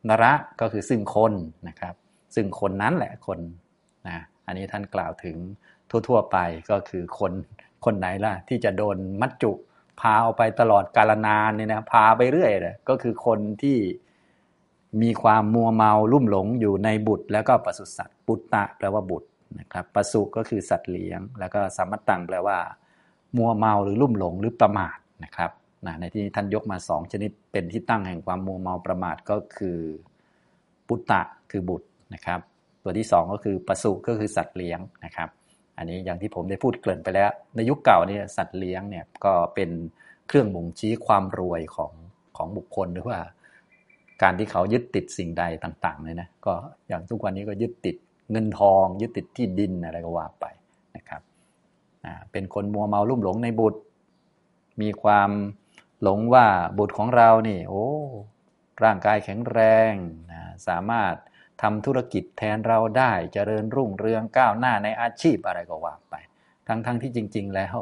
[0.09, 1.33] นระก็คือซึ่งคน
[1.67, 1.95] นะครับ
[2.35, 3.39] ซึ่งคนนั้นแหละคน
[4.07, 5.37] นะอันนี้ท่านกล่าวถึง
[6.07, 6.37] ทั่ว ๆ ไป
[6.71, 7.31] ก็คือคน
[7.85, 9.51] คนไหนล่ะ ที่จะโดนมัจจุ
[9.99, 13.77] พาเอาไปตลอดกาลนานเนี่ยนะพาไปเรื่อยเลยก็คือคนที่
[15.01, 22.57] มีความมัวเมาลุ่มหลงอยู่ในบุตร แล้วก็ปศุสัตว์ปุตตะแปลว่าบุตรนะครับปศุก็คือสัตว์เลี้ยง แล้วก็สัมมตังแปลว่า
[23.37, 25.51] มัวเมาหรือลุ่มหลงหรือประมาทนะครับ
[25.85, 29.79] นะในที่ท่านยกมาสองชนิดเป็นที่ตั้งแห่งความมัวเมาประมาทก็คือ
[30.87, 32.39] ปุตตะคือบุตรนะครับ
[32.83, 35.29] ตัวที่สองก็คือปสุก็คือสัตว์เลี้ยงนะครับ
[35.77, 39.69] อันนี้อย่างที่ผมได้พูดเกริ่นไปแล้ว ในยุคเก่าเนี่ยสัตว์เลี้ยงเนี่ยก็เป็น
[40.27, 41.91] เครื่องบ่งชี้ความรวยของ
[42.37, 43.19] ของบุคคลหรือว่า
[44.21, 46.53] การที่เขายึดติดสิ่งใดต่างๆเลยนะก็
[46.87, 47.95] อย่างทุกวันนี้ก็ยึดติด
[48.31, 50.45] เงินทอง ยึดติดที่ดินอะไรก็ว่าไป
[50.95, 51.21] นะครับ
[52.31, 53.81] เป็นคนมัวเมาลุ่มหลงในบุตร
[54.81, 55.29] มีความ
[56.01, 56.45] หลงว่า
[56.77, 57.85] บุตรของเรานี่ โอ้
[58.83, 59.59] ร่างกายแข็งแร
[59.91, 59.93] ง
[60.31, 61.13] นะสามารถ
[61.61, 66.15] ทำธุรกิจแทนเราได้จเจริญรุ่งเรืองก้าวหน้าในอาชีพอะไรก็ว่าไป
[66.67, 67.75] ทั้งๆทที่จริง ๆ แล้ว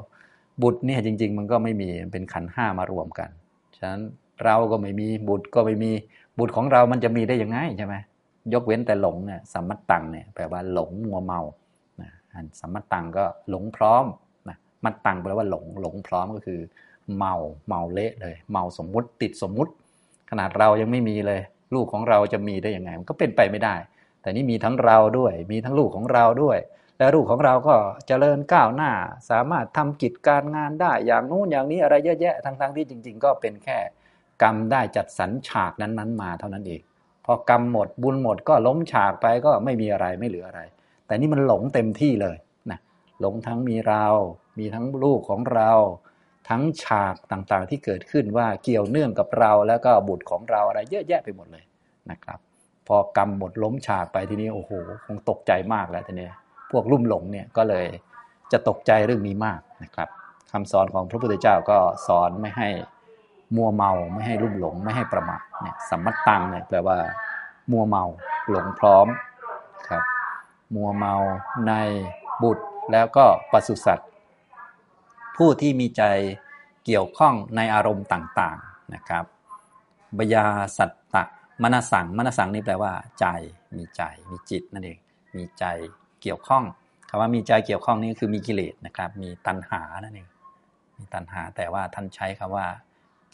[0.62, 3.30] บุตรเนี่ยจริง ๆ มันก็ไม่มีเป็นขันห้ามารวมกัน
[3.78, 4.02] ฉะนั้น
[4.44, 5.92] เราก็ไม่มีบุตรก็ไม่มี
[6.40, 7.96] บุตรของเรามันจะมีได้ยังไงใช่ไหม
[8.54, 11.42] ยกเว้นแต่หลงเนี่ยสัมมัตตังเนี่ยแปลว่าหลงมัวเมา
[12.02, 12.10] นะ
[12.60, 14.06] สัมมัตตังก็หลงพร้อม
[14.50, 16.60] นะมัตตังแปลว่าหลงหลงพร้อมก็คือ
[17.18, 17.34] เมา
[17.68, 19.72] เมาเละเลย เมาสมมุติติดสมมุติ
[20.30, 21.42] ขนาดเรายังไม่มีเลย
[21.74, 23.76] ลูกของเราจะมีได้ยังไง มันก็เป็นไปไม่ได้
[24.22, 26.58] แต่นี่มีทั้งเราด้วย มีทั้งลูกของเราด้วย
[26.98, 27.76] และลูกของเราก็
[28.08, 28.92] เจริญก้าวหน้า
[29.30, 33.80] สามารถทำกิจการงานได้ อย่างนู้นอย่างนี้อะไรเยอะแยะทั้งๆทที่จริง ๆ ก็เป็นแค่
[34.44, 36.82] กรรมได้จัดสรรฉากนั้นๆ มาเท่านั้นเอง
[37.26, 40.62] พอกรรมหมดบุญหมดก็ล้มฉากไปก็ไม่มีอะไรไม่เหลืออะไร
[41.06, 42.38] แต่นี่มันหลงเต็มที่เลย
[42.72, 42.80] นะ
[43.22, 44.06] หลงทั้งมีเรา
[44.60, 45.72] มีทั้งลูกของเรา
[46.50, 51.64] ทั้งฉากต่างๆที่เกิดขึ้นว่าเกี่ยวเนื่องกับเราแล้วก็บุตรของเราอะไรเยอะแยะไปหมดเลย
[52.12, 52.40] นะครับ
[52.88, 54.72] พอกรรมหมดล้มฉากไปทีนี้โอ้โห
[55.06, 56.30] คงตกใจมากแล้วทีนี้
[56.72, 57.86] พวกลุ่มหลงเนี่ยก็เลย
[58.52, 60.10] จะตกใจเรื่องนี้มากนะครับ
[60.52, 61.78] คำสอนของพระพุทธเจ้าก็
[62.08, 62.70] สอนไม่ให้
[63.56, 66.98] มัวเมาไม่ให้ลุ่มหลงไม่ให้ประมาทเนี่ยสัมมัตตังเนี่ยแปลว่า
[67.72, 68.04] มัวเมา
[68.50, 69.08] หลงพร้อม
[69.90, 70.04] ครับ
[70.76, 71.14] มัวเมา
[71.68, 71.74] ใน
[72.44, 74.10] บุตรแล้วก็ปศุสัตว์
[75.36, 76.04] ผู้ที่มีใจ
[76.86, 79.26] เกี่ยวข้องในอารมณ์ต่างๆนะครับ
[80.18, 80.46] บยา
[80.78, 81.24] สัตตะ
[81.64, 83.28] มนสังมนสังนี่แปลว่า ใจ
[83.78, 84.98] มีใจ มีจิตนั่นเอง
[85.38, 85.66] มีใจ
[86.22, 86.64] เกี่ยวข้อง
[87.10, 90.28] คำว่ามีใจเกี่ยวข้องนี่คือมีกิเลสนะครับ มีตัณหานั่นเอง
[90.98, 92.68] มีตัณหาแต่ว่าท่านใช้คำว่า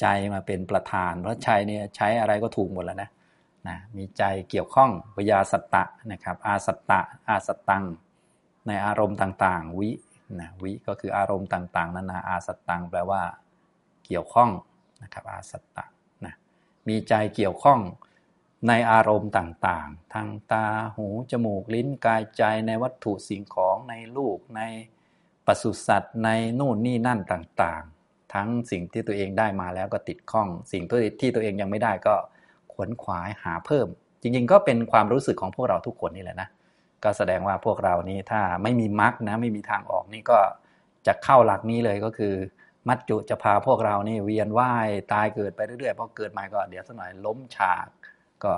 [0.02, 3.10] ใจมาเป็นประธาน เพราะใจเนี่ยใช้อะไรก็ถูกหมดแล้วนะ
[3.68, 7.84] นะมีใจเกี่ยวข้องวิยาสัตตะนะครับอาสัตตะอาสตัง
[8.68, 9.90] ในอารมณ์ต่างๆ วิ
[10.40, 13.22] นะวิก็คืออารมณ์ต่าง ๆนั้นนะอาสัตตังแปลว่า
[14.06, 14.50] เกี่ยวข้อง
[15.04, 15.86] นะครับอาสัตตะ
[16.26, 16.34] นะ
[16.88, 17.80] มีใจเกี่ยวข้อง
[18.68, 20.66] ในอารมณ์ต่างๆ ทางตา
[20.96, 24.62] หูจมูกลิ้นกายใจในวัตถุสิ่งของในลูกใน
[25.46, 30.84] ปศุสัตว์ในนู่นนี่นั่นต่างๆ ทั้งสิ่งที่ตัวเองได้มาแล้วก็ติดข้อง สิ่ง
[31.22, 32.16] ที่ตัวเองยังไม่ได้ก็
[32.74, 33.88] ขวนขวายหาเพิ่ม
[34.22, 36.50] จริงๆ ก็เป็นความรู้สึกของพวกเราทุกคนนี่แหละนะ
[37.04, 40.40] ก็แสดงว่าพวกเรานี้ถ้าไม่มีมรรคนะไม่มีทางออกนี่ก็
[41.08, 42.34] จะเข้าหลักนี้เลยก็คือ
[42.88, 47.88] มัจจุจะพาพวกเรานี่เวียนว่ายตายเกิดไปเรื่อยๆพอเกิดใหม่ก็เดี๋ยวสักหน่อยล้มฉาก
[48.44, 48.54] ก็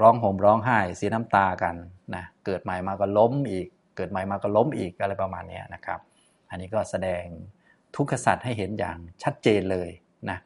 [0.00, 1.74] ร้องห่มร้องไห้เสียน้ำตากัน
[2.14, 6.00] นะเกิดใหม่มาก็ล้มอีก เกิดใหม่มาก็ล้มอีกอะไรประมาณนี้นะครับ
[6.50, 7.24] อันนี้ก็แสดง
[7.96, 9.90] ทุกขสัตว์ให้เห็นอย่างชัดเจนเลย
[10.30, 10.38] นะ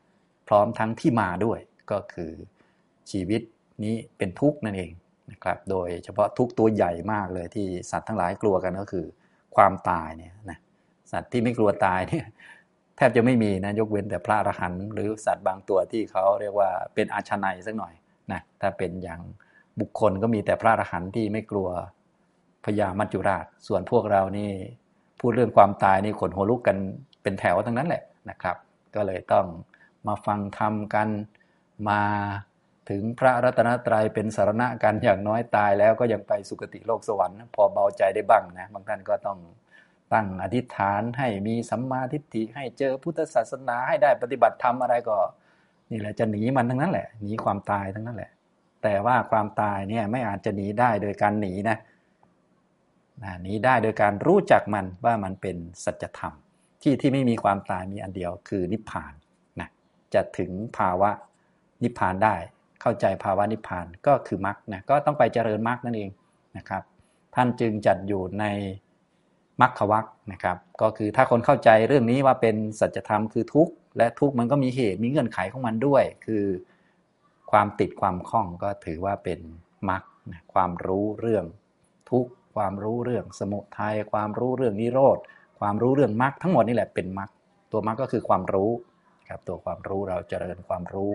[0.49, 1.59] พร้อมทั้งที่มาด้วย
[1.90, 2.33] ก็คือ
[3.11, 3.43] ชีวิต
[3.85, 4.93] นี้เป็นทุกข์นั่นเอง
[5.31, 9.07] นะครับ โดยเฉพาะทุกตัวใหญ่มากเลยที่สัตว์ทั้งหลายกลัวกันก็คือ
[9.57, 10.59] ความตายเนี่ยนะ
[11.13, 12.27] สัตว์ที่ไม่กลัวตายเนี่ย
[12.97, 17.95] แทบจะไม่มีนะยกเว้นแต่พระอรหันต์หรือสัตว์บางตัวที่เขาเรียกว่าเป็นอาชนัยสักหน่อย
[18.33, 19.21] นะถ้าเป็นอย่าง
[19.81, 21.69] บุคคลก็มีแต่พระอรหันต์ที่ไม่กลัว
[22.65, 24.51] พญามัจจุราช ส่วนพวกเรานี่
[25.21, 26.77] พูดเรื่องความตายนี่ขนหัวลุกกัน
[27.23, 28.57] เป็นแถวทั้งนั้นแหละนะครับ
[28.95, 29.47] ก็เลยต้อง
[30.07, 31.09] มาฟังธรรมกัน
[31.89, 32.01] มา
[32.90, 39.38] ถึงพระรัตนตรัยเป็นสารณะกันอย่างน้อยตายแล้วก็ยังไปสุคติโลกสวรรค์พอเบาใจได้บ้างนะบางท่านก็ต้อง
[40.12, 45.16] ตั้งอธิษฐานให้มีสัมมาทิฏฐิให้เจอพุทธศาสนาให้ได้ปฏิบัติธรรมอะไรก็
[45.90, 48.31] นี่แหละจะหนีมันทั้งนั้นแหละหนีความตายทั้งนั้นแหละ
[48.83, 51.77] แต่ว่าความตายเนี่ยไม่อาจจะหนีได้โดยการหนีนะ
[53.42, 56.35] หนีได้โดยการรู้จักมันว่ามันเป็นสัจธรรม
[56.83, 59.12] ที่ที่ไม่มีความตายมีอันเดียวคือนิพพาน
[59.61, 59.68] นะ
[60.14, 61.11] จะถึงภาวะ
[61.83, 62.35] นิพพานได้
[62.81, 66.11] เข้าใจภาวะนิพพานก็คือมรรคนะก็ต้องไปเจริญมรรคนั่นเอง
[66.57, 66.83] นะครับ
[67.35, 68.45] ท่านจึงจัดอยู่ใน
[69.61, 76.45] มรรควักนะครับ ก็คือถ้าคนเข้าใจเรื่องนี้ว่าเป็นสัจธรรมคือทุกข์และทุกข์มันก็มีเหตุมีเงื่อนไขของมันด้วย คือ
[77.51, 79.41] ความติดความคล้องก็ถือว่าเป็น
[79.91, 80.03] มรรค
[80.53, 81.45] ความรู้เรื่อง
[82.11, 85.19] ทุกข์ความรู้เรื่องสมุทัยความรู้เรื่องนิโรธ
[85.61, 87.31] ความรู้เรื่องมรรคทั้งหมดนี่แหละเป็นมรรค
[87.73, 88.71] ตัวมรรคก็คือความรู้
[89.29, 91.11] ครับตัวความรู้เราเจริญความรู้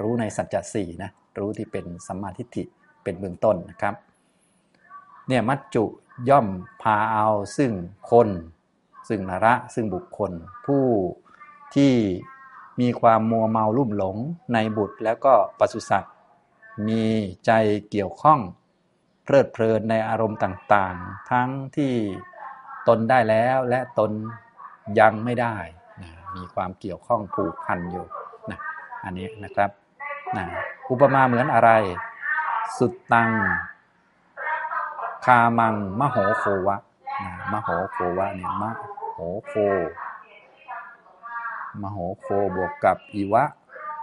[0.00, 2.62] รู้ในสัจจะสี่นะรู้ที่เป็นสัมมาทิฏฐิ
[3.02, 3.94] เป็นเบื้องต้นนะครับ
[5.28, 5.84] เนี่ยมัจจุ
[6.28, 6.46] ย่อม
[6.82, 7.72] พาเอาซึ่ง
[8.10, 8.28] คน
[9.08, 10.32] ซึ่งนระซึ่งบุคคล
[10.66, 10.84] ผู้
[11.74, 11.92] ที่
[12.80, 14.16] มีความมัวเมาลุ่มหลง
[14.52, 16.14] ในบุตรแล้วก็ปศุสัตว์
[16.88, 17.02] มี
[17.46, 17.50] ใจ
[17.90, 18.40] เกี่ยวข้อง
[19.24, 21.92] เพลิดเพลินในอารมณ์ต่างๆ ทั้งที่
[22.88, 24.10] ตนได้แล้วและตน
[25.00, 25.56] ยังไม่ได้
[26.02, 28.06] นะมีความเกี่ยวข้องผูกพันอยู่
[28.50, 28.58] นะ
[29.04, 29.70] อันนี้นะครับ
[30.36, 30.46] นะ
[30.90, 31.70] อุปมาเหมือนอะไร
[32.78, 33.30] สุดตัง
[35.26, 36.76] คามัง มโหโควะ
[37.22, 38.64] นะมโหโควะเนี่ยม
[39.12, 39.52] โหโค
[41.82, 43.44] มโหโคบวกกับอีวะ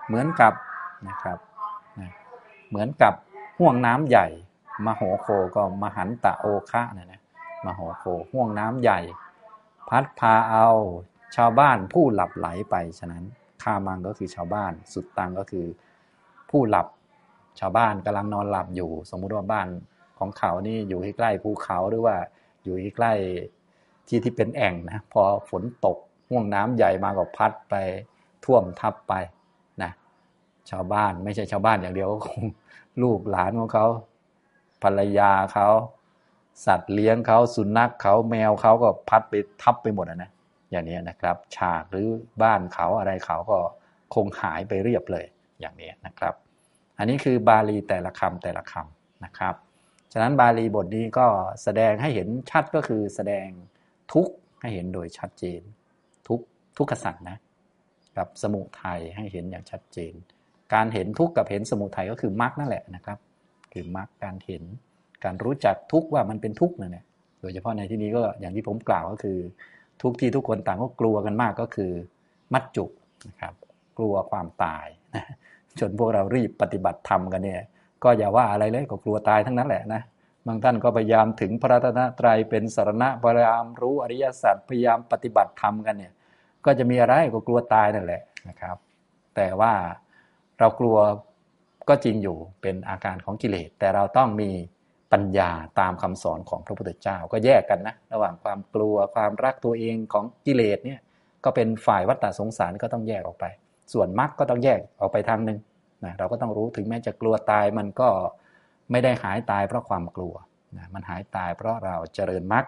[0.07, 0.53] เหมือนกับ
[1.07, 1.37] นะครับ
[1.99, 2.11] นะ
[2.69, 3.13] เหมือนกับ
[3.57, 4.27] ห่วงน้ำใหญ่
[4.85, 7.21] มโหโคก็มหันตะโอคะนะนะ
[7.65, 8.99] มโหโคห่วงน้ำใหญ่
[9.89, 10.67] พัดพาเอา
[11.35, 13.23] ชาวบ้านผู้หลับไหลไปฉะนั้น
[13.63, 15.65] คามังก็คือชาวบ้าน สุดตังก็คือ
[16.49, 16.87] ผู้หลับ
[17.59, 19.67] ชาวบ้านกำลังนอนหลับอยู่ สมมุติว่าบ้าน
[20.19, 22.15] ของเขานี่อยู่ใกล้ภูเขาหรือว่า
[22.63, 23.13] อยู่ใกล้
[24.07, 25.97] ที่ที่เป็นแอ่งนะพอฝนตก
[26.29, 27.75] ห่วงน้ำใหญ่มาก็พัดไป
[28.45, 29.13] ท่วมทับไป
[29.83, 29.91] นะ
[30.69, 32.43] ชาวบ้านไม่ใช่ชาวบ้านอย่างเดียวก็คง
[33.01, 33.85] ลูกหลานของเขา
[34.83, 35.67] ภรรยาเขา
[36.65, 39.33] สัตว์เลี้ยงเขาสุนัขเขาแมวเขาก็พัดไป
[39.63, 40.31] ทับไปหมดนะ
[40.71, 42.07] อย่างนี้นะครับ ฉากหรือ
[42.43, 43.57] บ้านเขาอะไรเขาก็
[44.13, 45.25] คงหายไปเรียบเลย
[45.59, 46.33] อย่างนี้นะครับ
[46.97, 49.55] อันนี้คือบาลีแต่ละคำแต่ละคำนะครับ
[50.13, 51.27] ฉะนั้นบาลีบทนี้ก็
[51.63, 53.47] แสดงให้เห็นชัดก็คือแสดง
[54.13, 55.61] ทุกข์ให้เห็นโดยชัดเจน
[56.27, 56.39] ทุก
[56.77, 57.37] ทุกขสัตว์นะ
[58.17, 60.13] กับสมุทัยให้เห็นอย่างชัดเจน
[60.73, 63.17] การเห็นทุกข์กับเห็นสมุทัยก็คือมรรคนั่นแหละนะครับ
[63.73, 64.63] คือมรรคการเห็น
[65.23, 67.05] การรู้จักทุกข์ว่ามันเป็นทุกข์นั่นแหละ
[67.41, 69.37] โดยเฉพาะในที่นี้ก็อย่างที่ผมกล่าวก็คือ
[70.01, 71.91] ทุกที่ทุกคนต่างก็กลัวกันมากก็คือ
[72.53, 72.85] มัจจุ
[73.27, 73.53] นะครับ
[73.97, 75.23] กลัวความตาย นะ
[75.79, 77.61] จนพวกเรารีบปฏิบัติธรรมกันเนี่ย
[78.03, 80.01] ก็อย่าว่าอะไรเลยก็กลัวตายทั้งนั้นแหละนะ
[80.47, 86.13] บางท่านก็พยายามถึงพระรัตนตรัยเป็นสารณะพยายามรู้อริยสัจพยายามปฏิบัติธรรมกันเนี่ย
[86.65, 88.77] ก็จะมีอะไรก็กลัวตายนั่นแหละนะครับ
[89.35, 89.73] แต่ว่า
[90.59, 90.97] เรากลัว
[91.89, 94.49] ก็จริงอยู่เป็นอาการของกิเลส แต่เราต้องมี
[95.11, 100.99] ปัญญาตามคำสอนของพระพุทธเจ้าก็แยกกันนะระหว่างความกลัวความรักตัวเองของกิเลสเนี่ย
[101.43, 103.45] ก็เป็นฝ่ายวัฏฏะสงสารก็ต้องแยกออกไป
[103.93, 105.59] ส่วนมรรคก็ต้องแยกออกไปทางหนึ่ง
[106.03, 108.09] นะเราก็ต้องรู้ถึงแม้จะกลัวตายมันก็
[108.91, 110.35] ไม่ได้หายตายเพราะความกลัว
[110.77, 112.65] นะมันหายตายเพราะเราเจริญมรรค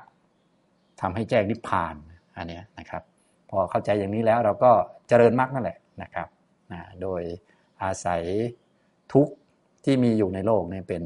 [1.02, 1.96] ทำให้แจ้งนิพพาน
[2.38, 3.04] อันนี้นะครับ
[3.50, 4.72] พอเข้าใจอย่างนี้แล้วเราก็
[5.08, 6.28] เจริญมรรคนั่นแหละนะครับ
[6.72, 7.22] นะโดย
[7.84, 8.24] อาศัย
[9.14, 9.28] ทุก
[9.86, 11.04] ที่มีอยู่ในโลกเนี่ยเป็น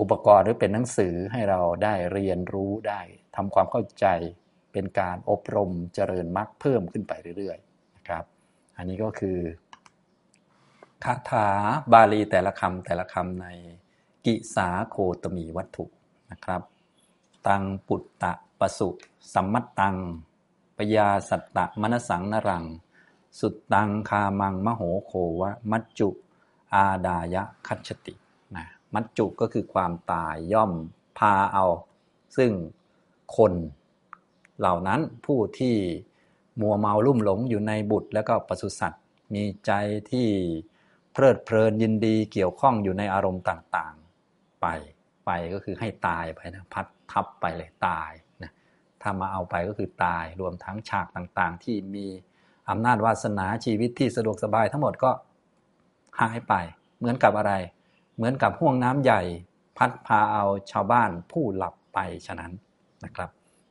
[0.00, 3.00] อุปกรณ์หรือเป็นหนังสือให้เราได้เรียนรู้ได้
[3.36, 4.06] ทำความเข้าใจ
[4.72, 7.69] เป็นการอบรมเจริญมรรคเพิ่มขึ้นไปเรื่อยๆ
[8.80, 9.38] อันนี้ก็คือ
[11.04, 11.48] คาถา
[11.92, 13.46] บาลีแต่ละคำแต่ละคำใน
[14.24, 15.84] กิสาโคตมีวัตถุ
[16.30, 16.62] นะครับ
[17.46, 18.88] ตังปุตตะปสุ
[19.34, 19.96] สัมมัตตัง
[20.76, 22.64] ปยาสัตตะมนสังนรัง
[23.40, 26.08] สุดตังคามังมโหโควะ มัจจุ
[26.74, 28.14] อาดายะคัจฉติ
[28.56, 28.64] นะ
[28.94, 30.72] มัจจุก็คือความตายย่อม
[31.18, 31.66] พาเอา
[32.36, 32.50] ซึ่ง
[33.36, 33.52] คน
[34.58, 35.76] เหล่านั้นผู้ที่
[36.60, 39.02] มัวเมาลุ่มหลงอยู่ในบุตรแล้วก็ปศุสัตว์
[39.34, 39.72] มีใจ
[40.10, 40.28] ที่
[41.12, 44.66] เพลิดเพลินยินดีเกี่ยวข้องอยู่ในอารมณ์ต่างๆ ไป
[45.26, 48.10] ไปก็คือให้ตายไปนะพัดทับไปเลยตาย
[48.42, 48.52] นะ
[49.02, 52.06] ถ้ามาเอาไปก็คือตายรวมทั้งฉากต่างๆ ที่มี
[52.70, 55.10] อำนาจวาสนาชีวิตที่สะดวกสบายทั้งหมดก็
[56.20, 56.54] หายไป
[56.98, 57.52] เหมือนกับอะไร
[58.16, 59.22] เหมือนกับห่วงน้ำใหญ่
[59.76, 62.52] พัดพาเอาชาวบ้านผู้หลับไปฉะนั้น
[63.04, 63.30] นะครับ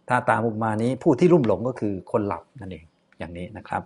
[0.09, 2.85] ถ้าตามอุปมานี้ผู้ที่รุ่มหลงก็คือคนหลับนั่นเอง
[3.17, 3.83] อย่างนี้นะครับ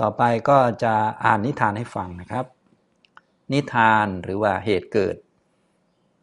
[0.00, 2.44] ต่อไปก็จะอ่านนิทานให้ฟังนะครับ
[3.52, 5.16] นิทานหรือว่าเหตุเกิด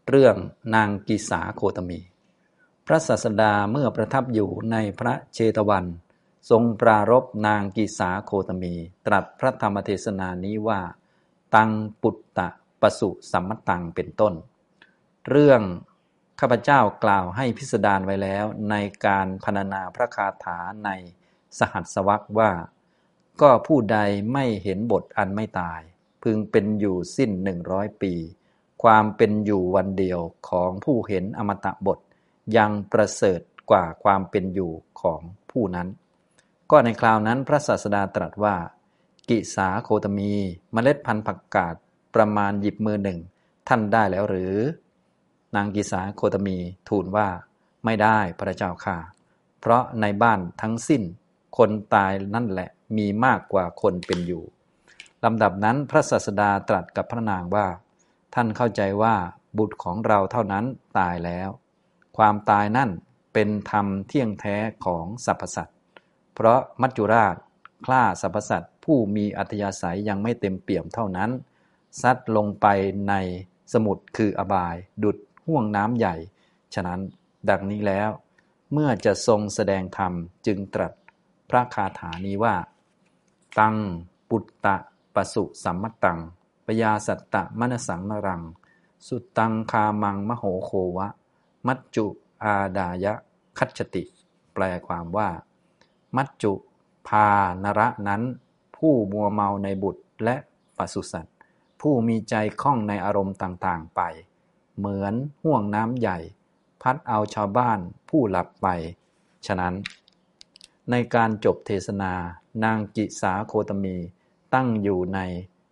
[0.10, 0.36] เรื่อง
[0.76, 2.00] นางกิสาโคตมี
[2.86, 5.86] พระศาสดาเมื่อประทับอยู่ในพระเชตวัน
[6.50, 8.74] ทรงปรารบนางกิสาโคตมี
[9.06, 10.80] ตรัสพระธรรมเทศนานี้ว่า
[11.56, 12.48] ตังปุตตะ
[12.82, 14.34] ปสุสัมมตังเป็นต้น
[15.30, 15.62] เรื่อง
[16.46, 18.76] ข้าพเจ้ากล่าวให้พิสดารไว้แล้ว ใน
[19.06, 20.90] การพรรณนาพระคาถาใน
[21.58, 22.52] สหัสวรรษว่า
[23.42, 23.98] ก็ผู้ใด
[24.34, 25.82] ไม่เห็นบทอันไม่ตาย
[26.24, 28.14] พึงเป็นอยู่สิ้นหนึ่งร้อยปี
[28.84, 32.00] ความเป็นอยู่วันเดียวของผู้เห็นอมตะบท
[32.58, 35.88] ยังประเสริฐกว่าความเป็นอยู่ของผู้นั้น
[36.72, 38.56] ก็ในคราวนั้นพระศาสดาตรัสว่า
[39.30, 40.32] กิสาโคตมี
[40.74, 41.76] เมล็ดพันธุ์ผักกาด
[42.16, 43.20] ประมาณหยิบมือหนึ่ง
[43.68, 44.56] ท่านได้แล้วหรือ
[45.56, 46.58] นางกิสาโคตมี
[46.90, 47.28] ทูลว่า
[47.86, 48.98] ไม่ได้พระเจ้าค่ะ
[49.60, 51.04] เพราะในบ้านทั้งสิ้น
[51.58, 54.44] คนตายนั่นแหละมีมากกว่าคนเป็นอยู่
[55.24, 57.68] ลำดับนั้นพระศาสดาตรัสกับพระนางว่า
[58.34, 59.16] ท่านเข้าใจว่า
[59.58, 60.66] บุตรของเราเท่านั้น
[61.00, 61.50] ตายแล้ว
[62.18, 62.90] ความตายนั่น
[63.34, 65.78] เป็นธรรมเที่ยงแท้ของสรรพสัตว์
[66.34, 67.36] เพราะมัจจุราช
[67.86, 71.32] ฆ่าสรรพสัตว์ผู้มีอัธยาศัยยังไม่เต็มเปี่ยมเท่านั้น
[72.02, 72.68] ซัดลงไป
[73.10, 73.14] ใน
[73.74, 76.16] สมุทรคืออบาย ดุด ห่วงน้ำใหญ่
[76.74, 77.00] ฉะนั้น
[77.50, 78.10] ดังนี้แล้ว
[78.72, 80.14] เมื่อจะทรงแสดงธรรม
[80.46, 80.94] จึงตรัส
[81.50, 82.56] พระคาถานี้ว่า
[83.60, 83.76] ตัง
[84.30, 84.78] ปุตตะ
[85.16, 86.20] ปสุสัมมตัง
[86.66, 88.42] ปยาสัตตะมนสังนรัง
[89.08, 91.08] สุตังคามังมโหโควะ
[91.68, 92.06] มัจจุ
[92.44, 93.14] อาดายะ
[93.58, 94.04] คัจฉติ
[94.54, 95.30] แปลความว่า
[96.16, 96.54] มัจจุ
[97.08, 97.28] พา
[97.64, 98.22] นระนั้น
[98.76, 100.36] ผู้มัวเมาในบุตรและ
[100.78, 101.36] ปสุสัตว์
[101.82, 104.02] ผู้มีใจคล่องในอารมณ์ต่างๆไป
[104.78, 106.20] เหมือนห่วงน้ำใหญ่
[106.82, 108.68] พัดเอาชาวบ้านผู้หลับไป
[109.48, 109.74] ฉะนั้น
[110.92, 112.14] ในการจบเทศนา
[112.64, 113.96] นางกิสาโคตมี
[114.54, 115.20] ตั้งอยู่ใน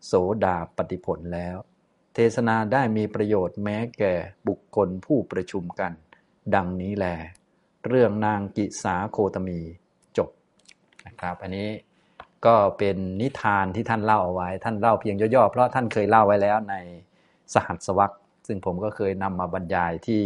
[0.06, 0.14] โส
[0.46, 1.58] ดาปฏิผลแล้ว
[2.16, 4.14] เทศนาได้มีประโยชน์แม้แก่
[4.48, 5.92] บุคคลผู้ประชุมกัน
[6.56, 7.06] ดังนี้แล
[7.88, 9.60] เรื่องนางกิสาโคตมี
[10.18, 10.30] จบ
[11.06, 11.70] นะครับ อันนี้
[12.46, 16.76] ก็เป็นนิทานที่ท่านเล่าเอาไว้ ท่านเล่าเพียงย่อๆเพราะท่านเคยเล่าไว้แล้วใน
[17.54, 18.16] สหัสวรรษ
[18.48, 20.24] ซึ่งผมก็เคยนำมาบรรยายที่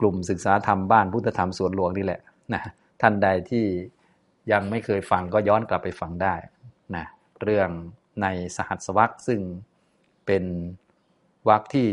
[0.00, 2.20] กลุ่มศึกษาธรรมบ้านพุทธธรรมสวนหลวงนี่แหละ
[2.54, 2.62] นะ
[3.00, 3.64] ท่านใดที่
[4.52, 6.34] ยังไม่เคยฟังก็ย้อนกลับไปฟังได้
[6.96, 7.04] นะ
[7.42, 7.68] เรื่อง
[8.22, 9.40] ในสหัสวรรษซึ่ง
[10.26, 10.44] เป็น
[11.48, 11.88] วรรคที่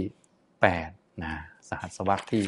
[0.60, 1.32] 8นะ
[1.69, 2.43] สหัสวรรษที่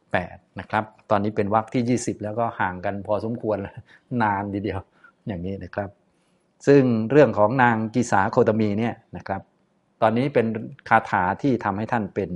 [0.00, 3.58] 8นะครับตอนนี้เป็นวรรคที่ 20 แล้วก็ห่างกันพอสมควร
[4.22, 4.80] นานทีเดียว
[5.26, 5.90] อย่างนี้นะครับ
[6.66, 9.42] ซึ่งเรื่องของนางกีสาโคตมีเนี่ยนะครับ
[10.02, 10.46] ตอนนี้เป็น
[10.88, 12.30] คาถาที่ทำให้ท่านเป็น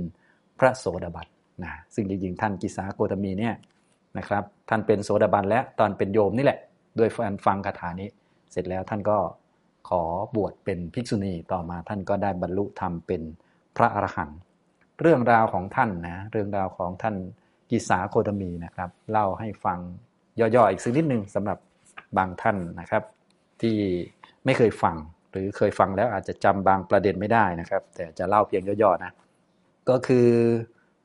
[0.59, 1.27] พระโสดาบัน
[1.63, 3.55] นะซึ่งจริงๆท่านกีสาโคตมีเนี่ย
[4.17, 6.59] นะครับท่านเป็นโสดาบันแล้วตอนเป็นโยมนี่แหละ
[6.99, 7.09] ด้วย
[7.45, 8.09] ฟังคาถานี้
[8.51, 9.17] เสร็จแล้วท่านก็
[9.89, 10.01] ขอ
[10.35, 13.21] บวชเป็นภิกษุณีต่อมาท่านก็ได้บรรลุธรรมเป็น
[13.77, 14.39] พระอรหันต์
[15.01, 17.15] เรื่องราวของท่านนะเรื่องราวของท่าน
[17.69, 19.79] กิสาโคตมีนะครับเล่าให้ฟัง
[20.39, 21.57] ย่อๆอีกสักนิดหนึ่งสำหรับ
[22.17, 23.03] บางท่านนะครับ
[23.61, 23.75] ที่
[24.45, 24.95] ไม่เคยฟัง
[25.31, 29.11] หรือเคยฟังแล้วอาจจะจำบางประเด็นไม่ได้นะครับ แต่จะเล่าเพียงย่อๆนะ
[29.89, 30.27] ก็คือ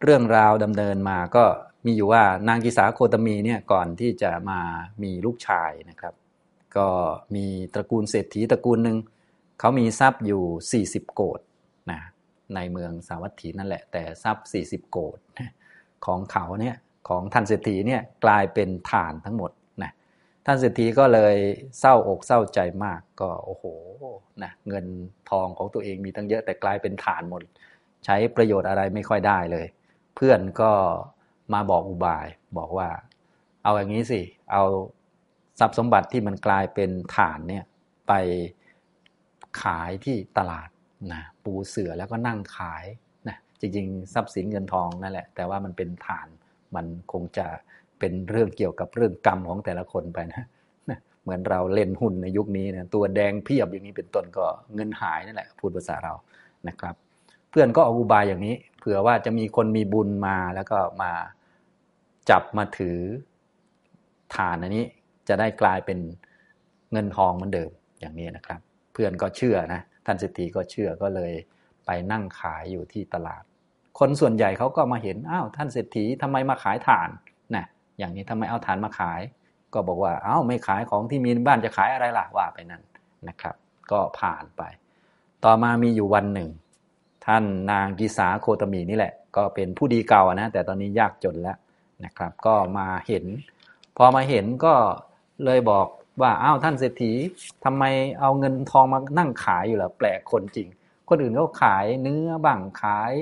[0.03, 1.45] เรื่องราวดำเนินมาก็
[1.87, 4.61] มีอยู่ว่านางกิสาโคตมีเนี่ยก่อนที่จะมา
[5.03, 6.15] มีลูกชายนะครับ
[6.77, 6.89] ก็
[7.35, 8.99] มีตระกูลเศรษฐีตระกูลหนึ่ง
[9.61, 11.41] เขามีทรัพย์อยู่ 40 โกด
[11.91, 12.01] นะ
[12.55, 15.19] ในเมืองสาวัตถีนั่นแหละ แต่ทรัพย์ 40 โกด
[16.07, 16.77] ของเขาเนี่ย
[17.09, 19.51] ของท่านเศรษฐีเนี่ยกลายเป็นฐานทั้งหมด
[20.47, 21.37] ท่านเศรษฐีก็เลย
[21.81, 23.65] เศร้าอกเศร้าใจมากก็โอ้โห
[24.43, 24.87] นะเงิน
[25.31, 27.43] ทองของตัวเองมีตั้งเยอะแต่กลายเป็นฐานหมด
[28.05, 29.67] ใช้ประโยชน์อะไรไม่ค่อยได้เลย
[30.17, 30.73] เพื่อนก็
[31.53, 32.27] มาบอกอุบาย
[32.59, 32.89] บอกว่า
[33.63, 34.21] เอาอย่างนี้สิ
[34.53, 34.63] เอา
[35.61, 37.65] ทรัพย์สมบัติที่มันกลายเป็นฐานเนี่ย
[38.09, 38.13] ไป
[39.63, 40.69] ขายที่ตลาด
[41.13, 42.85] นะปูเสือแล้วก็นั่งขาย
[43.29, 46.29] นะจริงๆ ทรัพย์สินเงินทองนั่นแหละ แต่ว่ามันเป็นฐาน
[46.75, 47.47] มันคงจะ
[48.03, 50.45] เป็นเรื่องเกี่ยวกับเรื่องกรรมของแต่ละคนไปนะ
[51.23, 56.15] เหมือนเราเล่นหุ้นในยุคนี้นะตัวแดงเพียบอย่างนี้เป็นต้นก็เงินหายนั่นแหละพูดภาษาเรา
[56.69, 56.95] นะครับ
[57.51, 61.13] เพื่อนก็เอาอุบายอย่างนี้ เผื่อว่าจะมีคนมีบุญมาแล้วก็มา
[62.31, 62.99] จับมาถือ
[64.35, 64.85] ฐานอันนี้
[65.29, 65.99] จะได้กลายเป็น
[66.93, 68.61] เงินทองเหมือนเดิมอย่างนี้นะครับ
[68.93, 71.33] เพื่อนก็เชื่อนะท่านเศรษฐีก็เชื่อก็เลย
[71.87, 73.43] ไปนั่งขายอยู่ที่ตลาด
[73.99, 77.11] คนส่วนใหญ่เขาก็มาเห็นอ้าวท่านเศรษฐีทำไมมาขายถ่าน
[78.03, 79.21] อย่างนี้ทำไมเอาถ่านมาขาย
[79.75, 82.83] ก็บอกว่าอ้าวไม่ขายของที่มีบ้านจะขายอะไรล่ะว่าไปนั่น
[83.29, 83.55] นะครับ
[83.93, 84.63] ก็ผ่านไป
[85.45, 86.51] ต่อมามีอยู่วันหนึ่ง
[87.27, 91.57] ท่านนางกิสาโคตมีนี่แหละ ก็เป็นผู้ดีเก่านะแต่ตอนนี้ยากจนแล้ว
[92.05, 93.25] นะครับ ก็มาเห็น
[93.97, 94.75] พอมาเห็นก็
[95.45, 95.87] เลยบอก
[96.23, 97.13] ว่าอ้าวท่านเศรษฐี
[97.65, 97.85] ทำไม
[98.21, 100.69] เอาเงินทองมานั่งขายอยู่ล่ะแปลกคนจริง
[101.09, 103.13] คนอื่นเขาขายเนื้อบ้างขาย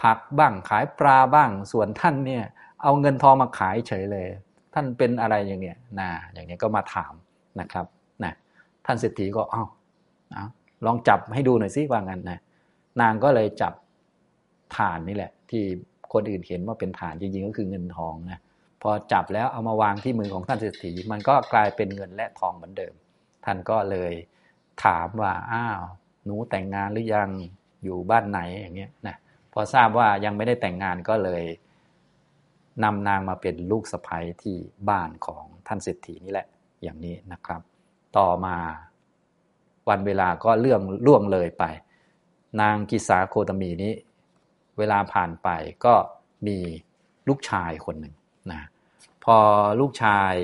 [0.00, 2.44] ผักบ้างขายปลาบ้าง ส่วนท่านเนี่ย
[2.82, 4.26] เอาเงินทองมาขายเฉยเลย
[4.74, 7.12] ท่านเป็นอะไรอย่างเนี้ยนะอย่างนี้ก็มาถาม
[7.60, 7.86] นะครับ
[8.24, 8.32] นะ
[8.86, 9.68] ท่านเศรษฐีก็อ้าว
[10.86, 12.40] ลองจับให้ดูหน่อยสิว่างั้นนะ
[13.00, 13.72] นางก็เลยจับ
[14.76, 15.62] ฐานนี่แหละ ที่
[16.12, 18.40] คนอื่นเห็นว่าเป็นฐานจริงๆก็คือเงินทองนะ
[18.82, 22.94] พอจับแล้วเอามาวางที่มือของท่านเศรษฐี มันก็กลายเป็นเงินและทองเหมือนเดิม
[23.44, 24.12] ท่านก็เลย
[24.84, 25.82] ถามว่าอ้าว
[26.24, 27.30] หนูแต่งงานหรือยัง
[27.84, 29.16] อยู่บ้านไหนอย่างเงี้ยนะ
[29.52, 31.42] พอทราบว่ายังไม่ได้แต่งงานก็เลย
[32.84, 34.56] นำนางมาเป็นลูกสะใภ้ที่
[34.88, 36.46] บ้านของท่านเศรษฐีนี่แหละ
[36.82, 37.60] อย่างนี้นะครับ
[38.18, 38.56] ต่อมา
[39.88, 41.64] วันเวลาก็เรื่องล่วงเลยไป
[42.60, 43.92] นางกิสาโคตมีนี้
[44.78, 45.48] เวลาผ่านไป
[45.84, 45.94] ก็
[46.46, 46.58] มี
[47.28, 48.14] ลูกชายคนหนึ่ง
[48.52, 48.62] นะ
[49.24, 49.36] พอ
[49.80, 50.34] ลูกชาย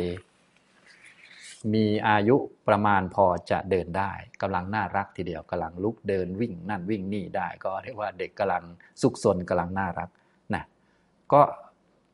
[1.74, 2.36] มีอายุ
[2.68, 4.12] ประมาณพอจะเดินได้
[4.42, 8.64] กำลังน่ารักทีเดียวกำลังลุกเดินวิ่งนั่นวิ่งนี่ได้ ก็เรียกว่าเด็กกำลัง
[9.02, 10.08] สุขสนกำลังน่ารัก
[10.54, 10.64] นะ
[11.32, 11.40] ก็